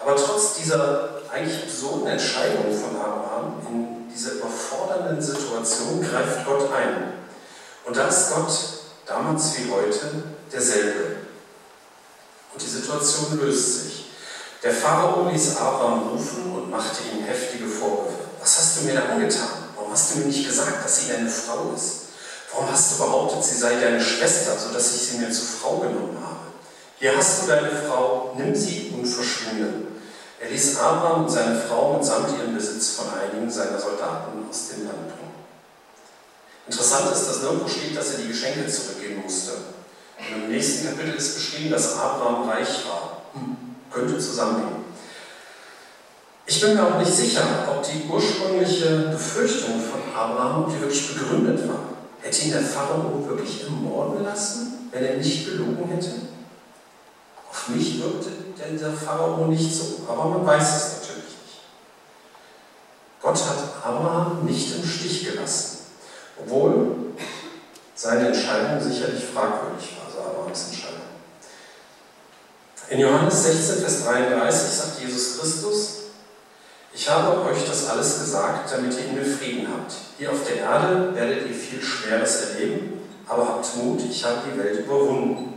Aber 0.00 0.16
trotz 0.16 0.54
dieser 0.54 1.20
eigentlich 1.30 1.64
absurden 1.64 2.06
Entscheidung 2.06 2.64
von 2.72 2.96
Abraham 2.98 3.54
in 3.68 4.08
dieser 4.12 4.32
überfordernden 4.32 5.20
Situation 5.20 6.00
greift 6.00 6.46
Gott 6.46 6.70
ein. 6.72 7.23
Und 7.84 7.96
da 7.96 8.08
ist 8.08 8.30
Gott 8.30 8.50
damals 9.06 9.58
wie 9.58 9.70
heute 9.70 10.22
derselbe. 10.52 11.16
Und 12.52 12.62
die 12.62 12.66
Situation 12.66 13.38
löst 13.40 13.84
sich. 13.84 14.10
Der 14.62 14.72
Pharao 14.72 15.28
ließ 15.28 15.56
Abraham 15.58 16.08
rufen 16.08 16.52
und 16.54 16.70
machte 16.70 17.02
ihm 17.12 17.24
heftige 17.24 17.66
Vorwürfe. 17.66 18.24
Was 18.40 18.58
hast 18.58 18.80
du 18.80 18.84
mir 18.84 18.94
da 18.94 19.12
angetan? 19.12 19.48
Warum 19.76 19.92
hast 19.92 20.14
du 20.14 20.18
mir 20.20 20.26
nicht 20.26 20.46
gesagt, 20.46 20.82
dass 20.82 21.00
sie 21.00 21.12
deine 21.12 21.28
Frau 21.28 21.72
ist? 21.76 22.04
Warum 22.50 22.70
hast 22.70 22.92
du 22.92 23.04
behauptet, 23.04 23.44
sie 23.44 23.56
sei 23.56 23.74
deine 23.80 24.00
Schwester, 24.00 24.56
sodass 24.56 24.94
ich 24.94 25.02
sie 25.02 25.18
mir 25.18 25.30
zur 25.30 25.44
Frau 25.44 25.78
genommen 25.78 26.16
habe? 26.24 26.46
Hier 26.98 27.14
hast 27.16 27.42
du 27.42 27.48
deine 27.48 27.70
Frau, 27.70 28.32
nimm 28.38 28.54
sie 28.54 28.94
und 28.96 29.04
verschwinde. 29.04 29.88
Er 30.40 30.48
ließ 30.48 30.78
Abraham 30.78 31.24
und 31.24 31.30
seine 31.30 31.60
Frau 31.60 31.94
mitsamt 31.94 32.30
ihrem 32.38 32.54
Besitz 32.54 32.90
von 32.90 33.06
einigen 33.12 33.50
seiner 33.50 33.78
Soldaten 33.78 34.46
aus 34.48 34.68
dem 34.68 34.86
Land 34.86 35.08
bringen. 35.08 35.33
Interessant 36.66 37.12
ist, 37.12 37.28
dass 37.28 37.42
nirgendwo 37.42 37.68
steht, 37.68 37.96
dass 37.96 38.12
er 38.12 38.18
die 38.18 38.28
Geschenke 38.28 38.66
zurückgeben 38.66 39.22
musste. 39.22 39.52
Und 40.18 40.44
Im 40.44 40.50
nächsten 40.50 40.86
Kapitel 40.88 41.14
ist 41.14 41.34
beschrieben, 41.34 41.70
dass 41.70 41.98
Abraham 41.98 42.48
reich 42.48 42.86
war. 42.88 43.22
Könnte 43.92 44.18
zusammenhängen. 44.18 44.84
Ich 46.46 46.60
bin 46.60 46.74
mir 46.74 46.86
auch 46.86 46.98
nicht 46.98 47.12
sicher, 47.12 47.42
ob 47.70 47.82
die 47.82 48.06
ursprüngliche 48.08 49.08
Befürchtung 49.12 49.80
von 49.80 50.00
Abraham, 50.14 50.70
die 50.70 50.80
wirklich 50.80 51.14
begründet 51.14 51.68
war. 51.68 51.80
Hätte 52.20 52.42
ihn 52.42 52.52
der 52.52 52.62
Pharao 52.62 53.24
wirklich 53.26 53.64
ermorden 53.64 54.24
lassen, 54.24 54.88
wenn 54.90 55.04
er 55.04 55.16
nicht 55.16 55.46
gelogen 55.46 55.88
hätte? 55.88 56.10
Auf 57.50 57.68
mich 57.68 58.02
wirkte 58.02 58.30
dieser 58.70 58.92
Pharao 58.92 59.46
nicht 59.46 59.74
so, 59.74 60.00
aber 60.08 60.24
man 60.26 60.46
weiß 60.46 60.76
es 60.76 60.92
natürlich 61.00 61.24
nicht. 61.24 61.60
Gott 63.20 63.36
hat 63.36 63.84
Abraham 63.84 64.44
nicht 64.44 64.74
im 64.76 64.86
Stich 64.86 65.24
gelassen, 65.24 65.78
obwohl 66.38 66.96
seine 67.94 68.28
Entscheidung 68.28 68.80
sicherlich 68.80 69.24
fragwürdig 69.24 69.96
war, 69.98 70.04
Abrahams 70.26 70.68
Entscheidung. 70.70 71.00
In 72.90 73.00
Johannes 73.00 73.42
16, 73.44 73.80
Vers 73.80 74.04
33 74.04 74.70
sagt 74.70 75.00
Jesus 75.00 75.38
Christus, 75.38 75.88
ich 76.92 77.08
habe 77.10 77.40
euch 77.42 77.66
das 77.66 77.88
alles 77.88 78.20
gesagt, 78.20 78.70
damit 78.72 78.92
ihr 78.92 79.12
mir 79.12 79.24
Frieden 79.24 79.66
habt. 79.68 79.94
Hier 80.16 80.30
auf 80.30 80.46
der 80.46 80.58
Erde 80.58 81.14
werdet 81.14 81.48
ihr 81.48 81.54
viel 81.54 81.82
Schweres 81.82 82.50
erleben, 82.50 83.00
aber 83.26 83.48
habt 83.48 83.76
Mut, 83.76 84.00
ich 84.08 84.24
habe 84.24 84.42
die 84.46 84.58
Welt 84.58 84.80
überwunden. 84.80 85.54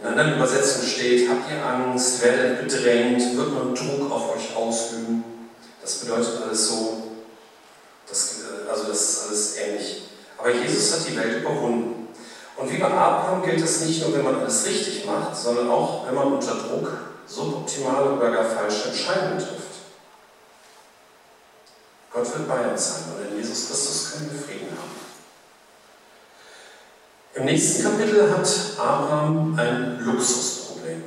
In 0.00 0.08
anderen 0.08 0.34
Übersetzungen 0.34 0.88
steht, 0.88 1.30
habt 1.30 1.50
ihr 1.50 1.64
Angst, 1.64 2.22
werdet 2.22 2.60
bedrängt, 2.60 3.36
wird 3.36 3.54
man 3.54 3.74
Druck 3.74 4.10
auf 4.10 4.36
euch 4.36 4.54
ausüben. 4.54 5.24
Das 5.80 5.94
bedeutet 6.00 6.42
alles 6.42 6.68
so, 6.68 7.02
das, 8.06 8.40
also 8.72 8.88
das 8.88 9.00
ist 9.00 9.26
alles 9.26 9.56
ähnlich. 9.58 10.02
Aber 10.38 10.50
Jesus 10.50 10.92
hat 10.92 11.08
die 11.08 11.16
Welt 11.16 11.42
überwunden. 11.42 12.08
Und 12.56 12.70
wie 12.70 12.78
bei 12.78 12.86
Abraham 12.86 13.42
gilt 13.42 13.62
es 13.62 13.82
nicht 13.82 14.02
nur, 14.02 14.16
wenn 14.16 14.24
man 14.24 14.40
alles 14.40 14.66
richtig 14.66 15.04
macht, 15.04 15.36
sondern 15.36 15.70
auch, 15.70 16.06
wenn 16.06 16.14
man 16.14 16.32
unter 16.32 16.54
Druck 16.54 16.88
suboptimale 17.26 18.12
oder 18.12 18.30
gar 18.30 18.44
falsche 18.44 18.88
Entscheidungen 18.88 19.38
trifft. 19.38 19.72
Gott 22.12 22.38
wird 22.38 22.48
bei 22.48 22.70
uns 22.70 22.86
sein 22.86 23.04
und 23.16 23.30
in 23.30 23.38
Jesus 23.38 23.68
Christus 23.68 24.12
können 24.12 24.30
wir 24.32 24.40
Frieden 24.40 24.68
haben. 24.70 25.02
Im 27.34 27.44
nächsten 27.46 27.82
Kapitel 27.84 28.30
hat 28.30 28.46
Abraham 28.78 29.58
ein 29.58 29.98
Luxusproblem. 30.00 31.02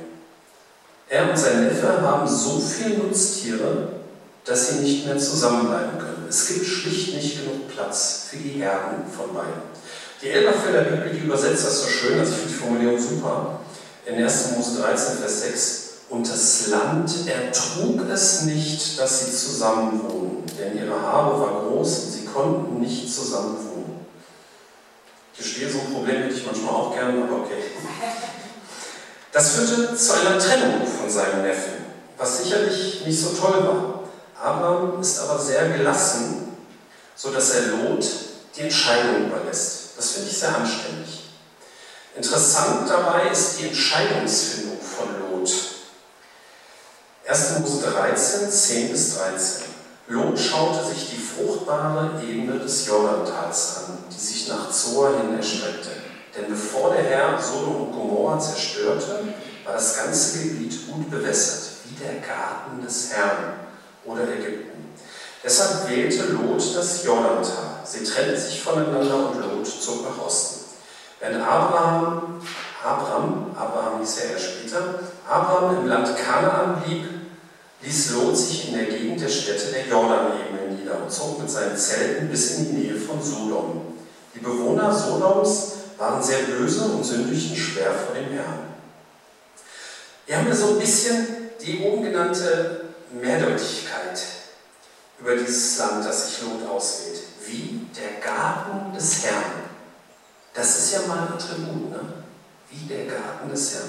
Er 1.08 1.30
und 1.30 1.38
sein 1.38 1.68
Neffe 1.68 2.00
haben 2.02 2.26
so 2.26 2.58
viele 2.58 2.98
Nutztiere, 2.98 3.95
dass 4.46 4.68
sie 4.68 4.74
nicht 4.76 5.06
mehr 5.06 5.18
zusammenbleiben 5.18 5.98
können. 5.98 6.26
Es 6.28 6.46
gibt 6.46 6.64
schlicht 6.64 7.14
nicht 7.14 7.40
genug 7.40 7.68
Platz 7.68 8.28
für 8.30 8.36
die 8.36 8.60
Herden 8.60 9.04
von 9.10 9.34
beiden. 9.34 9.76
Die 10.22 10.30
Elberfelder 10.30 10.82
Bibel, 10.82 11.24
übersetzt 11.24 11.66
das 11.66 11.82
so 11.82 11.88
schön, 11.88 12.18
also 12.18 12.32
ich 12.32 12.38
finde 12.38 12.52
die 12.52 12.58
Formulierung 12.58 12.98
super. 12.98 13.60
In 14.06 14.22
1. 14.22 14.52
Mose 14.56 14.80
13, 14.80 15.18
Vers 15.18 15.40
6. 15.42 15.82
Und 16.08 16.30
das 16.30 16.68
Land 16.68 17.10
ertrug 17.26 18.08
es 18.08 18.42
nicht, 18.42 18.98
dass 19.00 19.26
sie 19.26 19.32
zusammen 19.32 20.00
wohnen, 20.08 20.44
denn 20.56 20.78
ihre 20.78 21.00
Habe 21.02 21.40
war 21.40 21.64
groß 21.64 21.98
und 21.98 22.12
sie 22.12 22.24
konnten 22.24 22.80
nicht 22.80 23.12
zusammen 23.12 23.56
wohnen. 23.56 24.06
Ich 25.32 25.38
gestehe, 25.40 25.68
so 25.68 25.80
ein 25.80 25.92
Problem 25.92 26.22
hätte 26.22 26.34
ich 26.34 26.46
manchmal 26.46 26.72
auch 26.72 26.94
gern, 26.94 27.22
aber 27.24 27.40
okay. 27.40 27.62
Das 29.32 29.50
führte 29.50 29.96
zu 29.96 30.12
einer 30.12 30.38
Trennung 30.38 30.86
von 30.86 31.10
seinem 31.10 31.42
Neffen, 31.42 31.72
was 32.16 32.44
sicherlich 32.44 33.04
nicht 33.04 33.20
so 33.20 33.30
toll 33.30 33.66
war. 33.66 33.95
Abraham 34.42 35.00
ist 35.00 35.18
aber 35.20 35.38
sehr 35.38 35.70
gelassen, 35.70 36.56
sodass 37.14 37.50
er 37.50 37.62
Lot 37.68 38.04
die 38.54 38.62
Entscheidung 38.62 39.26
überlässt. 39.26 39.90
Das 39.96 40.10
finde 40.10 40.30
ich 40.30 40.38
sehr 40.38 40.54
anständig. 40.54 41.30
Interessant 42.14 42.88
dabei 42.88 43.30
ist 43.30 43.58
die 43.58 43.68
Entscheidungsfindung 43.68 44.78
von 44.80 45.08
Lot. 45.20 45.50
1. 47.26 47.58
Mose 47.58 47.90
13, 47.90 48.50
10 48.50 48.90
bis 48.92 49.16
13. 49.16 49.64
Lot 50.08 50.38
schaute 50.38 50.86
sich 50.86 51.10
die 51.10 51.18
fruchtbare 51.18 52.22
Ebene 52.22 52.58
des 52.60 52.86
Jordantals 52.86 53.76
an, 53.78 53.98
die 54.10 54.18
sich 54.18 54.48
nach 54.48 54.70
Zoar 54.70 55.16
hin 55.16 55.36
erstreckte. 55.36 55.90
Denn 56.36 56.48
bevor 56.50 56.94
der 56.94 57.02
Herr 57.02 57.42
Sodom 57.42 57.88
und 57.88 57.92
Gomorra 57.92 58.38
zerstörte, 58.38 59.34
war 59.64 59.74
das 59.74 59.96
ganze 59.96 60.38
Gebiet 60.38 60.86
gut 60.86 61.10
bewässert, 61.10 61.70
wie 61.84 62.04
der 62.04 62.20
Garten 62.20 62.80
des 62.84 63.10
Herrn 63.12 63.65
oder 64.06 64.22
Ägypten. 64.22 64.94
Deshalb 65.44 65.88
wählte 65.88 66.32
Lot 66.32 66.76
das 66.76 67.04
Jordantal. 67.04 67.80
Sie 67.84 68.02
trennten 68.02 68.40
sich 68.40 68.60
voneinander 68.62 69.30
und 69.30 69.40
Lot 69.40 69.66
zog 69.66 70.02
nach 70.02 70.26
Osten. 70.26 70.64
Wenn 71.20 71.40
Abraham, 71.40 72.40
Abraham, 72.84 73.54
Abraham 73.56 74.00
hieß 74.00 74.18
er 74.18 74.30
erst 74.32 74.44
später, 74.44 75.00
Abraham 75.28 75.78
im 75.78 75.86
Land 75.86 76.16
Kanaan 76.16 76.82
blieb, 76.82 77.04
ließ 77.82 78.12
Lot 78.12 78.36
sich 78.36 78.68
in 78.68 78.74
der 78.74 78.86
Gegend 78.86 79.20
der 79.20 79.28
Städte 79.28 79.66
der 79.72 79.86
Jordanebene 79.86 80.76
nieder 80.76 81.02
und 81.02 81.10
zog 81.10 81.40
mit 81.40 81.50
seinen 81.50 81.76
Zelten 81.76 82.28
bis 82.28 82.58
in 82.58 82.66
die 82.66 82.72
Nähe 82.72 82.96
von 82.96 83.22
Sodom. 83.22 83.94
Die 84.34 84.40
Bewohner 84.40 84.92
Sodoms 84.92 85.72
waren 85.96 86.22
sehr 86.22 86.40
böse 86.40 86.84
und 86.84 87.04
sündigten 87.04 87.56
schwer 87.56 87.92
vor 87.92 88.14
dem 88.14 88.32
Herrn. 88.32 88.74
Wir 90.26 90.36
haben 90.36 90.46
hier 90.46 90.56
so 90.56 90.70
ein 90.70 90.78
bisschen 90.78 91.26
die 91.64 91.80
oben 91.80 92.02
genannte 92.02 92.85
Mehrdeutigkeit 93.10 94.20
über 95.18 95.36
dieses 95.36 95.78
Land, 95.78 96.04
das 96.04 96.26
sich 96.26 96.42
Lot 96.42 96.68
auswählt. 96.68 97.20
Wie 97.46 97.86
der 97.96 98.20
Garten 98.20 98.92
des 98.92 99.24
Herrn. 99.24 99.66
Das 100.52 100.78
ist 100.78 100.92
ja 100.92 101.06
mal 101.06 101.18
ein 101.18 101.32
Attribut, 101.34 101.90
ne? 101.90 102.00
Wie 102.70 102.86
der 102.86 103.06
Garten 103.06 103.50
des 103.50 103.74
Herrn. 103.74 103.88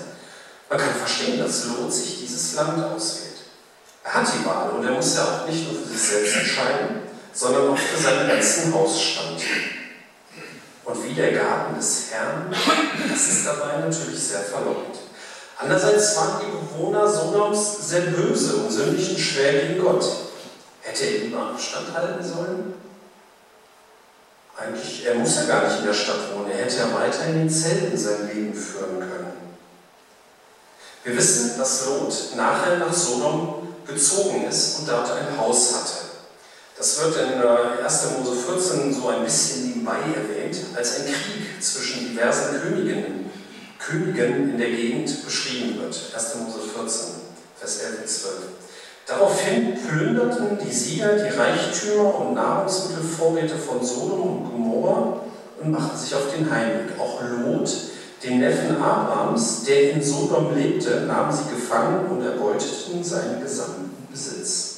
Man 0.69 0.79
kann 0.79 0.95
verstehen, 0.95 1.39
dass 1.39 1.65
Lot 1.65 1.91
sich 1.91 2.19
dieses 2.19 2.53
Land 2.55 2.83
auswählt. 2.83 3.38
Er 4.03 4.13
hat 4.13 4.27
die 4.33 4.45
Wahl 4.45 4.69
und 4.71 4.86
er 4.86 4.91
muss 4.91 5.15
ja 5.15 5.24
auch 5.24 5.47
nicht 5.47 5.71
nur 5.71 5.81
für 5.81 5.89
sich 5.89 6.01
selbst 6.01 6.36
entscheiden, 6.38 7.01
sondern 7.33 7.69
auch 7.69 7.77
für 7.77 8.01
seinen 8.01 8.27
ganzen 8.27 8.74
Hausstand. 8.74 9.41
Und 10.86 11.03
wie 11.03 11.13
der 11.13 11.33
Garten 11.33 11.75
des 11.75 12.12
Herrn, 12.12 12.53
das 13.09 13.27
ist 13.27 13.45
dabei 13.45 13.79
natürlich 13.79 14.19
sehr 14.19 14.41
verlockend. 14.41 14.97
Andererseits 15.60 16.16
waren 16.16 16.42
die 16.42 16.52
Bewohner 16.52 17.08
Sodoms 17.08 17.90
sehr 17.90 18.02
böse 18.02 18.58
und 18.58 18.72
sündigten 18.72 19.18
schwer 19.18 19.54
gegen 19.54 19.82
Gott. 19.82 20.06
Hätte 20.82 21.06
er 21.06 21.20
lieber 21.20 21.50
Abstand 21.50 21.94
halten 21.94 22.24
sollen? 22.24 22.74
Eigentlich, 24.56 25.06
er 25.06 25.16
muss 25.16 25.36
ja 25.36 25.44
gar 25.44 25.68
nicht 25.68 25.80
in 25.80 25.86
der 25.86 25.94
Stadt 25.94 26.34
wohnen, 26.34 26.52
er 26.52 26.58
hätte 26.66 26.78
ja 26.78 26.94
weiter 26.94 27.26
in 27.28 27.40
den 27.40 27.50
Zelten 27.50 27.98
sein 27.98 28.28
Leben 28.28 28.54
führen 28.54 29.00
können. 29.00 29.34
Wir 31.04 31.16
wissen, 31.16 31.58
dass 31.58 31.86
Lot 31.86 32.36
nachher 32.36 32.78
nach 32.78 32.94
Sodom 32.94 33.68
gezogen 33.86 34.46
ist 34.48 34.80
und 34.80 34.90
dort 34.90 35.10
ein 35.12 35.38
Haus 35.38 35.76
hatte. 35.76 36.08
Das 36.78 37.02
wird 37.02 37.18
in 37.18 37.42
1. 37.42 38.04
Äh, 38.04 38.20
Mose 38.20 38.36
14 38.36 38.94
so 38.94 39.08
ein 39.08 39.24
bisschen 39.24 39.68
nebenbei 39.68 39.98
erwähnt, 40.16 40.58
als 40.76 41.00
ein 41.00 41.06
Krieg 41.06 41.62
zwischen 41.62 42.10
diversen 42.10 42.62
Königinnen, 42.62 43.26
Königen 43.79 44.51
in 44.51 44.57
der 44.57 44.69
Gegend 44.69 45.25
beschrieben 45.25 45.79
wird. 45.79 45.96
1. 46.13 46.36
Mose 46.36 46.60
14, 46.74 47.05
Vers 47.57 47.79
11 47.84 48.00
und 48.01 48.10
12. 48.10 48.34
Daraufhin 49.07 49.77
plünderten 49.88 50.57
die 50.60 50.74
Sieger 50.74 51.13
die 51.15 51.29
Reichtümer 51.29 52.19
und 52.19 52.34
Nahrungsmittelvorräte 52.34 53.55
von 53.55 53.84
Sodom 53.84 54.22
und 54.22 54.51
Gomorra 54.51 55.22
und 55.62 55.72
machten 55.72 55.98
sich 55.98 56.13
auf 56.13 56.34
den 56.36 56.51
Heimweg. 56.51 57.00
Auch 57.00 57.22
Lot, 57.22 57.72
den 58.24 58.39
Neffen 58.39 58.81
Abrahams, 58.81 59.63
der 59.63 59.91
in 59.91 60.03
Sodom 60.03 60.53
lebte, 60.55 61.01
nahmen 61.01 61.31
sie 61.31 61.50
gefangen 61.55 62.07
und 62.07 62.22
erbeuteten 62.22 63.01
seinen 63.01 63.41
gesamten 63.41 64.07
Besitz. 64.12 64.74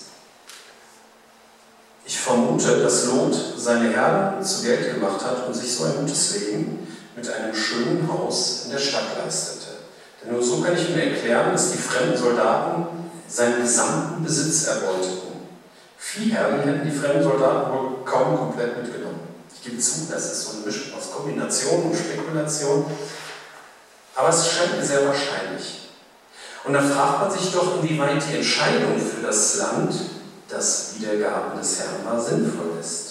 Ich 2.05 2.19
vermute, 2.19 2.81
dass 2.83 3.05
Lot 3.07 3.35
seine 3.57 3.89
Herren 3.91 4.43
zu 4.43 4.63
Geld 4.63 4.93
gemacht 4.93 5.23
hat 5.25 5.47
und 5.47 5.53
sich 5.55 5.73
so 5.73 5.85
ein 5.85 5.93
gutes 6.01 6.39
Leben 6.39 6.87
mit 7.19 7.29
einem 7.33 7.53
schönen 7.53 8.07
Haus 8.11 8.63
in 8.65 8.71
der 8.71 8.79
Stadt 8.79 9.17
leistete. 9.21 9.77
Denn 10.23 10.33
nur 10.33 10.43
so 10.43 10.61
kann 10.61 10.75
ich 10.75 10.89
mir 10.89 11.11
erklären, 11.11 11.51
dass 11.51 11.71
die 11.71 11.77
fremden 11.77 12.17
Soldaten 12.17 12.87
seinen 13.27 13.61
gesamten 13.61 14.23
Besitz 14.23 14.67
erbeuteten. 14.67 15.29
Viehherren 15.97 16.61
hätten 16.61 16.89
die 16.89 16.97
fremden 16.97 17.23
Soldaten 17.23 17.71
wohl 17.71 18.05
kaum 18.05 18.37
komplett 18.37 18.81
mitgenommen. 18.81 19.19
Ich 19.53 19.61
gebe 19.63 19.77
zu, 19.77 20.07
das 20.09 20.31
ist 20.31 20.45
so 20.45 20.51
eine 20.57 20.65
Mischung 20.65 20.97
aus 20.97 21.11
Kombination 21.11 21.83
und 21.83 21.95
Spekulation. 21.95 22.85
Aber 24.15 24.29
es 24.29 24.51
scheint 24.51 24.77
mir 24.77 24.85
sehr 24.85 25.05
wahrscheinlich. 25.05 25.89
Und 26.63 26.73
da 26.73 26.81
fragt 26.81 27.21
man 27.21 27.31
sich 27.31 27.51
doch, 27.51 27.81
inwieweit 27.81 28.21
die 28.29 28.37
Entscheidung 28.37 28.97
für 28.97 29.25
das 29.25 29.57
Land, 29.57 29.93
das 30.47 30.95
Wiedergaben 30.97 31.59
des 31.59 31.79
Herrn 31.79 32.05
war, 32.05 32.19
sinnvoll 32.19 32.77
ist. 32.79 33.09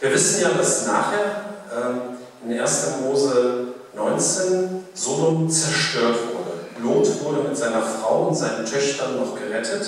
Wir 0.00 0.12
wissen 0.12 0.42
ja, 0.42 0.50
dass 0.50 0.86
nachher 0.86 1.44
äh, 1.70 2.19
in 2.44 2.58
1. 2.58 2.86
Mose 3.02 3.74
19 3.94 4.86
Sodom 4.94 5.50
zerstört 5.50 6.16
wurde. 6.32 6.50
Lot 6.82 7.24
wurde 7.24 7.48
mit 7.48 7.56
seiner 7.56 7.82
Frau 7.82 8.28
und 8.28 8.34
seinen 8.34 8.64
Töchtern 8.64 9.16
noch 9.16 9.34
gerettet, 9.34 9.84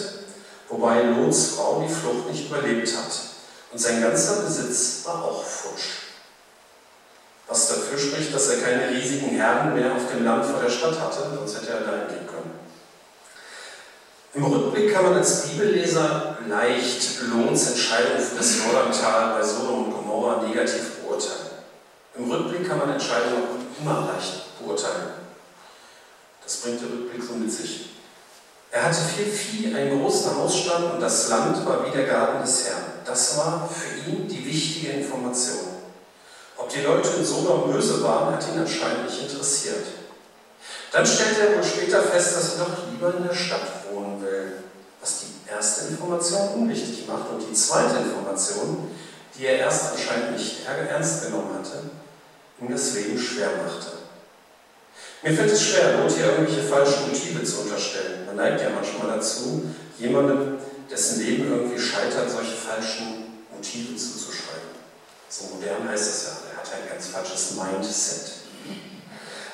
wobei 0.69 1.03
Lots 1.03 1.55
Frau 1.57 1.83
die 1.87 1.93
Flucht 1.93 2.31
nicht 2.31 2.49
überlebt 2.49 2.89
hat. 2.97 3.13
Und 3.73 3.79
sein 3.79 4.03
ganzer 4.03 4.43
Besitz 4.43 5.01
war 5.05 5.25
auch 5.25 5.43
futsch. 5.43 6.03
Was 7.49 7.69
dafür 7.69 7.99
spricht, 7.99 8.35
dass 8.35 8.49
er 8.49 8.63
keine 8.63 8.91
riesigen 8.91 9.31
Herden 9.31 9.75
mehr 9.75 9.93
auf 9.93 10.11
dem 10.13 10.25
Land 10.25 10.45
vor 10.45 10.61
der 10.61 10.71
Stadt 10.71 11.01
hatte, 11.01 11.31
sonst 11.35 11.57
hätte 11.57 11.73
er 11.73 11.81
da 11.81 12.05
gehen 12.09 12.27
können. 12.27 12.53
Im 14.35 14.45
Rückblick 14.45 14.93
kann 14.93 15.05
man 15.05 15.15
als 15.15 15.49
Bibelleser 15.49 16.39
leicht 16.49 17.21
Lohns 17.31 17.71
Entscheidung 17.71 18.19
für 18.19 18.37
das 18.37 18.57
Jordantal 18.59 19.39
bei 19.39 19.47
Sodom 19.47 19.85
und 19.85 19.93
Gomorra 19.93 20.43
negativ. 20.43 20.92
Im 22.15 22.31
Rückblick 22.31 22.69
kann 22.69 22.79
man 22.79 22.91
Entscheidungen 22.91 23.67
immer 23.81 24.13
leicht 24.13 24.59
beurteilen. 24.59 25.13
Das 26.43 26.57
bringt 26.57 26.81
der 26.81 26.89
Rückblick 26.89 27.23
so 27.23 27.35
mit 27.35 27.51
sich. 27.51 27.91
Er 28.71 28.85
hatte 28.85 29.01
viel 29.01 29.27
Vieh, 29.27 29.75
einen 29.75 30.01
großen 30.01 30.35
Hausstand 30.37 30.95
und 30.95 31.01
das 31.01 31.29
Land 31.29 31.65
war 31.67 31.87
wie 31.87 31.91
der 31.91 32.07
Garten 32.07 32.43
des 32.43 32.69
Herrn. 32.69 32.85
Das 33.05 33.37
war 33.37 33.69
für 33.69 34.11
ihn 34.11 34.27
die 34.27 34.45
wichtige 34.47 34.93
Information. 34.93 35.83
Ob 36.57 36.69
die 36.69 36.81
Leute 36.81 37.09
in 37.19 37.25
Sodom 37.25 37.71
böse 37.71 38.03
waren, 38.03 38.35
hat 38.35 38.47
ihn 38.49 38.61
anscheinend 38.61 39.05
nicht 39.05 39.23
interessiert. 39.23 39.85
Dann 40.91 41.07
stellte 41.07 41.41
er 41.41 41.57
wohl 41.57 41.65
später 41.65 42.03
fest, 42.03 42.37
dass 42.37 42.57
er 42.57 42.65
doch 42.65 42.91
lieber 42.91 43.15
in 43.17 43.27
der 43.27 43.35
Stadt 43.35 43.67
wohnen 43.91 44.23
will, 44.23 44.53
was 45.01 45.21
die 45.21 45.51
erste 45.51 45.89
Information 45.89 46.49
unwichtig 46.55 47.07
macht 47.07 47.31
und 47.31 47.41
die 47.41 47.55
zweite 47.55 47.97
Information, 47.97 48.91
die 49.37 49.47
er 49.47 49.59
erst 49.59 49.93
anscheinend 49.93 50.33
nicht 50.33 50.67
ernst 50.67 51.25
genommen 51.25 51.59
hatte, 51.59 51.91
ihm 52.61 52.71
das 52.71 52.95
Leben 52.95 53.19
schwer 53.19 53.51
machte. 53.65 53.93
Mir 55.23 55.33
fällt 55.33 55.53
es 55.53 55.63
schwer, 55.63 55.99
Not 55.99 56.13
hier 56.13 56.27
irgendwelche 56.27 56.63
falschen 56.63 57.09
Motive 57.09 57.43
zu 57.45 57.63
unterstellen. 57.63 58.27
Man 58.27 58.37
neigt 58.37 58.61
ja 58.61 58.71
manchmal 58.71 59.17
dazu, 59.17 59.71
jemandem, 59.99 60.59
dessen 60.91 61.21
Leben 61.21 61.49
irgendwie 61.49 61.81
scheitert, 61.81 62.31
solche 62.31 62.57
falschen 62.57 63.41
Motive 63.55 63.97
zuzuschreiben. 63.97 64.73
So 65.29 65.45
modern 65.55 65.89
heißt 65.89 66.09
das 66.09 66.25
ja, 66.25 66.31
er 66.53 66.59
hat 66.59 66.71
ein 66.75 66.89
ganz 66.89 67.07
falsches 67.07 67.53
Mindset. 67.53 68.33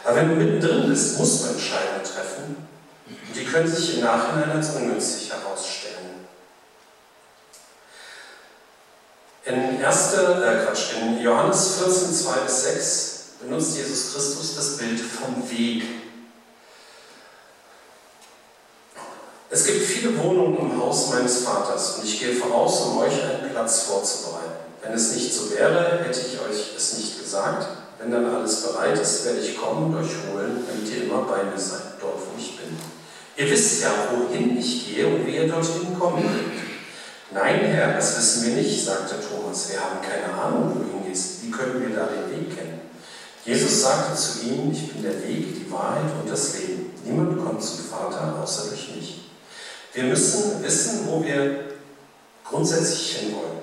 Aber 0.05 0.17
wenn 0.17 0.29
du 0.31 0.35
mittendrin 0.37 0.89
bist, 0.89 1.19
musst 1.19 1.45
du 1.45 1.51
Entscheidungen 1.51 2.03
treffen 2.03 2.57
und 3.07 3.37
die 3.37 3.45
können 3.45 3.69
sich 3.69 3.99
im 3.99 4.05
Nachhinein 4.05 4.51
als 4.51 4.71
ungünstig 4.71 5.31
herausstellen. 5.31 5.78
In, 9.49 9.83
1., 9.83 10.13
äh 10.13 10.67
Quatsch, 10.67 10.93
in 11.01 11.23
Johannes 11.23 11.79
14, 11.79 12.13
2 12.13 12.41
bis 12.41 12.63
6 12.65 13.19
benutzt 13.41 13.79
Jesus 13.79 14.13
Christus 14.13 14.55
das 14.55 14.77
Bild 14.77 15.01
vom 15.01 15.43
Weg. 15.51 15.85
Es 19.49 19.65
gibt 19.65 19.83
viele 19.85 20.23
Wohnungen 20.23 20.59
im 20.59 20.83
Haus 20.83 21.09
meines 21.09 21.39
Vaters 21.39 21.97
und 21.97 22.05
ich 22.05 22.21
gehe 22.21 22.35
voraus, 22.35 22.83
um 22.83 22.99
euch 22.99 23.15
einen 23.23 23.51
Platz 23.51 23.85
vorzubereiten. 23.85 24.53
Wenn 24.83 24.93
es 24.93 25.15
nicht 25.15 25.33
so 25.33 25.51
wäre, 25.51 26.05
hätte 26.05 26.21
ich 26.21 26.39
euch 26.39 26.77
es 26.77 26.99
nicht 26.99 27.19
gesagt. 27.19 27.67
Wenn 27.99 28.11
dann 28.11 28.27
alles 28.27 28.67
bereit 28.67 29.01
ist, 29.01 29.25
werde 29.25 29.41
ich 29.41 29.57
kommen 29.57 29.87
und 29.87 30.05
euch 30.05 30.11
holen, 30.31 30.63
damit 30.69 30.95
ihr 30.95 31.05
immer 31.05 31.23
bei 31.23 31.45
mir 31.45 31.59
seid, 31.59 31.95
dort 32.01 32.19
wo 32.19 32.39
ich 32.39 32.59
bin. 32.59 32.77
Ihr 33.37 33.51
wisst 33.51 33.83
ja, 33.83 33.91
wohin 34.13 34.59
ich 34.59 34.95
gehe 34.95 35.07
und 35.07 35.27
wie 35.27 35.37
ihr 35.37 35.49
dorthin 35.49 35.99
kommen 35.99 36.23
könnt. 36.23 36.68
Nein, 37.31 37.61
Herr, 37.61 37.95
das 37.95 38.17
wissen 38.17 38.47
wir 38.47 38.63
nicht, 38.63 38.85
sagte 38.85 39.17
Thomas. 39.21 39.71
Wir 39.71 39.81
haben 39.81 40.01
keine 40.01 40.33
Ahnung, 40.33 40.75
wo 40.75 40.79
du. 40.83 40.99
Wie 41.49 41.51
können 41.51 41.81
wir 41.81 41.97
da 41.97 42.07
den 42.07 42.31
Weg 42.31 42.55
kennen? 42.55 42.81
Jesus 43.45 43.81
sagte 43.81 44.15
zu 44.15 44.41
ihm, 44.43 44.71
ich 44.71 44.93
bin 44.93 45.03
der 45.03 45.23
Weg, 45.23 45.55
die 45.55 45.71
Wahrheit 45.71 46.11
und 46.21 46.31
das 46.31 46.59
Leben. 46.59 46.93
Niemand 47.05 47.43
kommt 47.43 47.63
zum 47.63 47.79
Vater 47.87 48.39
außer 48.43 48.69
durch 48.69 48.95
mich. 48.95 49.31
Wir 49.95 50.05
müssen 50.05 50.63
wissen, 50.63 51.07
wo 51.07 51.25
wir 51.25 51.65
grundsätzlich 52.45 53.17
hinwollen. 53.17 53.59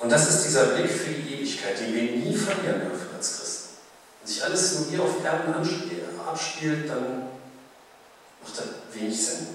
Und 0.00 0.12
das 0.12 0.28
ist 0.28 0.44
dieser 0.44 0.66
Blick 0.66 0.90
für 0.90 1.10
die 1.10 1.34
Ewigkeit, 1.34 1.80
den 1.80 1.94
wir 1.94 2.02
nie 2.02 2.36
verlieren 2.36 2.80
dürfen 2.80 3.08
als 3.16 3.38
Christen. 3.38 3.68
Wenn 4.20 4.32
sich 4.32 4.44
alles 4.44 4.78
nur 4.78 4.88
hier 4.90 5.02
auf 5.02 5.24
Erden 5.24 5.54
abspielt, 6.28 6.90
dann 6.90 7.28
macht 8.42 8.58
das 8.58 8.66
wenig 8.92 9.24
Sinn. 9.24 9.46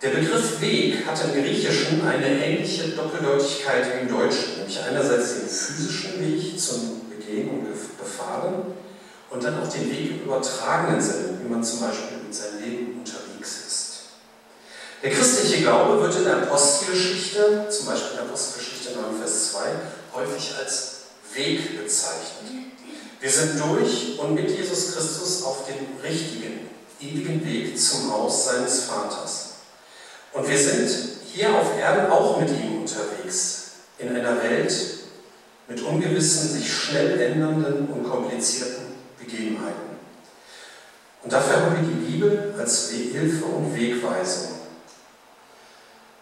Der 0.00 0.10
Begriff 0.10 0.60
Weg 0.60 1.04
hat 1.04 1.24
im 1.24 1.42
Griechischen 1.42 2.06
eine 2.06 2.44
ähnliche 2.44 2.90
Doppeldeutigkeit 2.90 3.84
wie 3.84 4.00
im 4.02 4.08
Deutschen, 4.08 4.58
nämlich 4.58 4.78
einerseits 4.80 5.40
den 5.40 5.48
physischen 5.48 6.20
Weg 6.20 6.60
zum 6.60 7.10
Begehen 7.10 7.50
und 7.50 7.98
Befahren 7.98 8.62
und 9.28 9.42
dann 9.42 9.60
auch 9.60 9.68
den 9.68 9.90
Weg 9.90 10.10
im 10.12 10.22
übertragenen 10.22 11.00
Sinne, 11.00 11.40
wie 11.42 11.48
man 11.48 11.64
zum 11.64 11.80
Beispiel 11.80 12.18
mit 12.24 12.32
seinem 12.32 12.62
Leben 12.62 12.98
unterwegs 13.00 13.66
ist. 13.66 13.88
Der 15.02 15.10
christliche 15.10 15.62
Glaube 15.62 16.00
wird 16.00 16.14
in 16.14 16.24
der 16.24 16.42
Apostelgeschichte, 16.42 17.66
zum 17.68 17.86
Beispiel 17.86 18.10
in 18.10 18.16
der 18.18 18.26
Apostelgeschichte 18.26 19.00
9, 19.00 19.18
Vers 19.18 19.50
2, 19.50 19.58
häufig 20.14 20.54
als 20.60 20.92
Weg 21.34 21.76
bezeichnet. 21.76 22.70
Wir 23.20 23.30
sind 23.30 23.58
durch 23.58 24.16
und 24.20 24.34
mit 24.34 24.48
Jesus 24.48 24.94
Christus 24.94 25.42
auf 25.42 25.66
dem 25.66 26.00
richtigen, 26.08 26.70
ewigen 27.00 27.44
Weg 27.44 27.76
zum 27.76 28.12
Haus 28.12 28.44
seines 28.44 28.84
Vaters. 28.84 29.47
Und 30.38 30.48
wir 30.48 30.58
sind 30.58 30.88
hier 31.34 31.52
auf 31.52 31.76
Erden 31.76 32.12
auch 32.12 32.40
mit 32.40 32.48
ihm 32.48 32.82
unterwegs, 32.82 33.72
in 33.98 34.14
einer 34.14 34.40
Welt 34.40 34.72
mit 35.66 35.80
ungewissen, 35.82 36.50
sich 36.50 36.72
schnell 36.72 37.20
ändernden 37.20 37.88
und 37.88 38.08
komplizierten 38.08 38.94
Begebenheiten. 39.18 39.98
Und 41.24 41.32
dafür 41.32 41.56
haben 41.56 41.76
wir 41.76 41.88
die 41.88 42.12
Bibel 42.12 42.54
als 42.56 42.90
Hilfe 42.90 43.46
und 43.46 43.74
Wegweisung. 43.74 44.52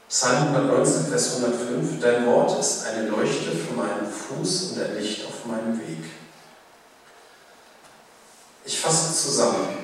Psalm 0.09 0.49
119, 0.49 1.07
Vers 1.09 1.37
105, 1.37 2.01
Dein 2.01 2.27
Wort 2.27 2.59
ist 2.59 2.87
eine 2.87 3.09
Leuchte 3.09 3.51
für 3.51 3.75
meinen 3.75 4.11
Fuß 4.11 4.73
und 4.73 4.83
ein 4.83 4.97
Licht 4.97 5.27
auf 5.27 5.45
meinem 5.45 5.79
Weg. 5.79 6.05
Ich 8.65 8.81
fasse 8.81 9.15
zusammen. 9.15 9.77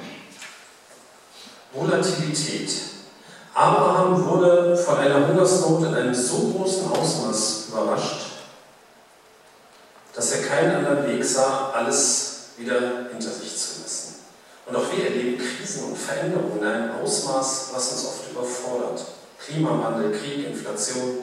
Volatilität 1.74 2.91
Abraham 3.54 4.26
wurde 4.26 4.76
von 4.76 4.96
einer 4.96 5.28
Hungersnot 5.28 5.82
in 5.82 5.94
einem 5.94 6.14
so 6.14 6.52
großen 6.52 6.90
Ausmaß 6.90 7.66
überrascht, 7.68 8.26
dass 10.14 10.32
er 10.32 10.42
keinen 10.46 10.76
anderen 10.76 11.06
Weg 11.06 11.22
sah, 11.22 11.70
alles 11.74 12.46
wieder 12.56 13.08
hinter 13.10 13.30
sich 13.30 13.56
zu 13.56 13.82
lassen. 13.82 14.14
Und 14.66 14.76
auch 14.76 14.90
wir 14.92 15.04
erleben 15.04 15.38
Krisen 15.38 15.84
und 15.84 15.98
Veränderungen 15.98 16.60
in 16.60 16.66
einem 16.66 17.02
Ausmaß, 17.02 17.70
was 17.74 17.92
uns 17.92 18.06
oft 18.06 18.30
überfordert. 18.30 19.04
Klimawandel, 19.38 20.12
Krieg, 20.12 20.46
Inflation, 20.46 21.18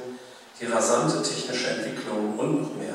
die 0.59 0.65
rasante 0.65 1.23
technische 1.23 1.69
Entwicklung 1.69 2.37
und 2.37 2.61
noch 2.61 2.75
mehr. 2.75 2.93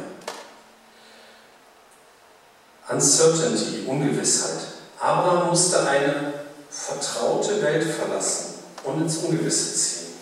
Uncertainty, 2.88 3.84
Ungewissheit. 3.86 4.60
Abraham 5.00 5.48
musste 5.48 5.88
eine 5.88 6.34
vertraute 6.68 7.62
Welt 7.62 7.82
verlassen 7.82 8.53
und 8.84 9.02
ins 9.02 9.18
Ungewisse 9.18 9.74
ziehen. 9.74 10.14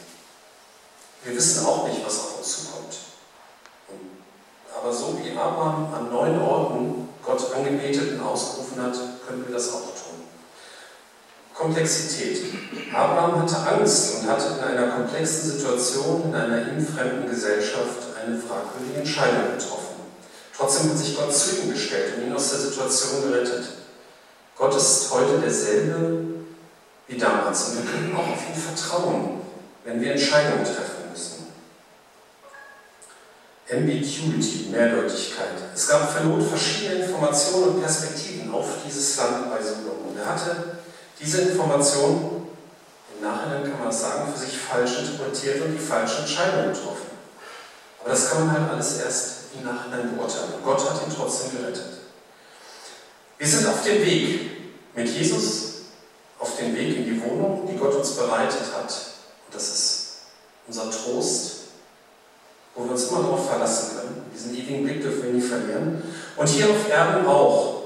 Wir 1.25 1.37
wissen 1.37 1.67
auch 1.67 1.87
nicht, 1.87 2.05
was 2.05 2.19
auf 2.19 2.39
uns 2.39 2.49
zukommt. 2.49 2.97
Aber 4.77 4.93
so 4.93 5.19
wie 5.23 5.37
Abraham 5.37 5.93
an 5.95 6.11
neun 6.11 6.41
Orten 6.41 7.09
Gott 7.25 7.55
angebetet 7.55 8.15
und 8.15 8.21
ausgerufen 8.21 8.83
hat, 8.83 8.95
können 9.27 9.47
wir 9.47 9.55
das 9.55 9.73
auch 9.73 9.81
tun. 9.81 10.27
Komplexität. 11.55 12.43
Abraham 12.93 13.43
hatte 13.43 13.57
Angst 13.59 14.15
und 14.17 14.29
hatte 14.29 14.59
in 14.59 14.65
einer 14.65 14.89
komplexen 14.89 15.53
Situation, 15.53 16.25
in 16.25 16.35
einer 16.35 16.73
ihm 16.73 16.85
fremden 16.85 17.29
Gesellschaft, 17.29 18.17
eine 18.21 18.37
fragwürdige 18.37 19.01
Entscheidung 19.01 19.57
getroffen. 19.57 19.83
Trotzdem 20.57 20.91
hat 20.91 20.99
sich 20.99 21.17
Gott 21.17 21.33
zu 21.33 21.57
ihm 21.57 21.73
gestellt 21.73 22.15
und 22.17 22.27
ihn 22.27 22.35
aus 22.35 22.51
der 22.51 22.59
Situation 22.59 23.23
gerettet. 23.23 23.65
Gott 24.57 24.75
ist 24.75 25.11
heute 25.13 25.39
derselbe 25.39 26.32
wie 27.13 27.19
damals 27.19 27.69
und 27.69 27.85
wir 27.85 27.93
können 27.93 28.17
auch 28.17 28.29
auf 28.29 28.49
ihn 28.49 28.61
vertrauen, 28.61 29.41
wenn 29.85 30.01
wir 30.01 30.13
Entscheidungen 30.13 30.65
treffen 30.65 31.11
müssen. 31.11 31.47
Ambiguity, 33.71 34.69
Mehrdeutigkeit. 34.71 35.49
Es 35.75 35.89
gab 35.89 36.11
für 36.11 36.25
Not 36.25 36.49
verschiedene 36.49 37.05
Informationen 37.05 37.75
und 37.75 37.83
Perspektiven 37.83 38.53
auf 38.53 38.67
dieses 38.87 39.17
Land 39.17 39.51
bei 39.51 39.63
Sodom. 39.63 40.09
Und 40.09 40.19
er 40.19 40.27
hatte 40.27 40.77
diese 41.21 41.43
Informationen, 41.43 42.49
im 43.15 43.25
Nachhinein 43.25 43.65
kann 43.65 43.79
man 43.79 43.89
es 43.89 44.01
sagen, 44.01 44.33
für 44.33 44.39
sich 44.39 44.59
falsch 44.59 44.99
interpretiert 44.99 45.63
und 45.63 45.75
die 45.75 45.79
falsche 45.79 46.21
Entscheidung 46.21 46.73
getroffen. 46.73 47.13
Aber 48.01 48.11
das 48.11 48.31
kann 48.31 48.47
man 48.47 48.53
halt 48.53 48.73
alles 48.73 49.01
erst 49.01 49.37
im 49.55 49.65
Nachhinein 49.65 50.17
beurteilen. 50.17 50.55
Gott 50.65 50.91
hat 50.91 51.07
ihn 51.07 51.15
trotzdem 51.15 51.59
gerettet. 51.59 52.01
Wir 53.39 53.47
sind 53.47 53.67
auf 53.67 53.83
dem 53.85 54.05
Weg 54.05 54.51
mit 54.95 55.09
Jesus, 55.09 55.73
auf 56.43 56.57
dem 56.57 56.75
Weg 56.75 56.97
in 56.97 57.02
die 57.23 57.31
Wohnung, 57.31 57.69
die 57.71 57.77
Gott 57.77 57.95
uns 57.95 58.17
bereitet 58.17 58.73
hat. 58.75 58.91
Und 59.47 59.55
das 59.55 59.69
ist 59.69 60.13
unser 60.67 60.91
Trost, 60.91 61.53
wo 62.75 62.85
wir 62.85 62.93
uns 62.93 63.09
immer 63.09 63.23
darauf 63.23 63.49
verlassen 63.49 63.97
können. 63.97 64.31
Diesen 64.35 64.57
ewigen 64.57 64.85
Blick 64.85 65.03
dürfen 65.03 65.25
wir 65.25 65.33
nie 65.33 65.41
verlieren. 65.41 66.03
Und 66.37 66.49
hier 66.49 66.71
auf 66.71 66.89
Erden 66.89 67.27
auch, 67.27 67.83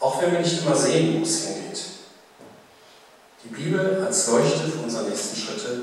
auch 0.00 0.20
wenn 0.20 0.32
wir 0.32 0.40
nicht 0.40 0.62
immer 0.62 0.76
sehen, 0.76 1.18
wo 1.18 1.24
es 1.24 1.44
hingeht. 1.44 1.80
Die 3.44 3.48
Bibel 3.48 4.04
als 4.04 4.28
Leuchte 4.28 4.68
für 4.70 4.82
unsere 4.82 5.04
nächsten 5.04 5.36
Schritte 5.36 5.82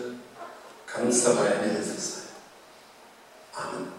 kann 0.85 1.05
uns 1.05 1.23
dabei 1.23 1.55
eine 1.55 1.73
Hilfe 1.73 1.99
sein. 1.99 2.23
Amen. 3.55 3.98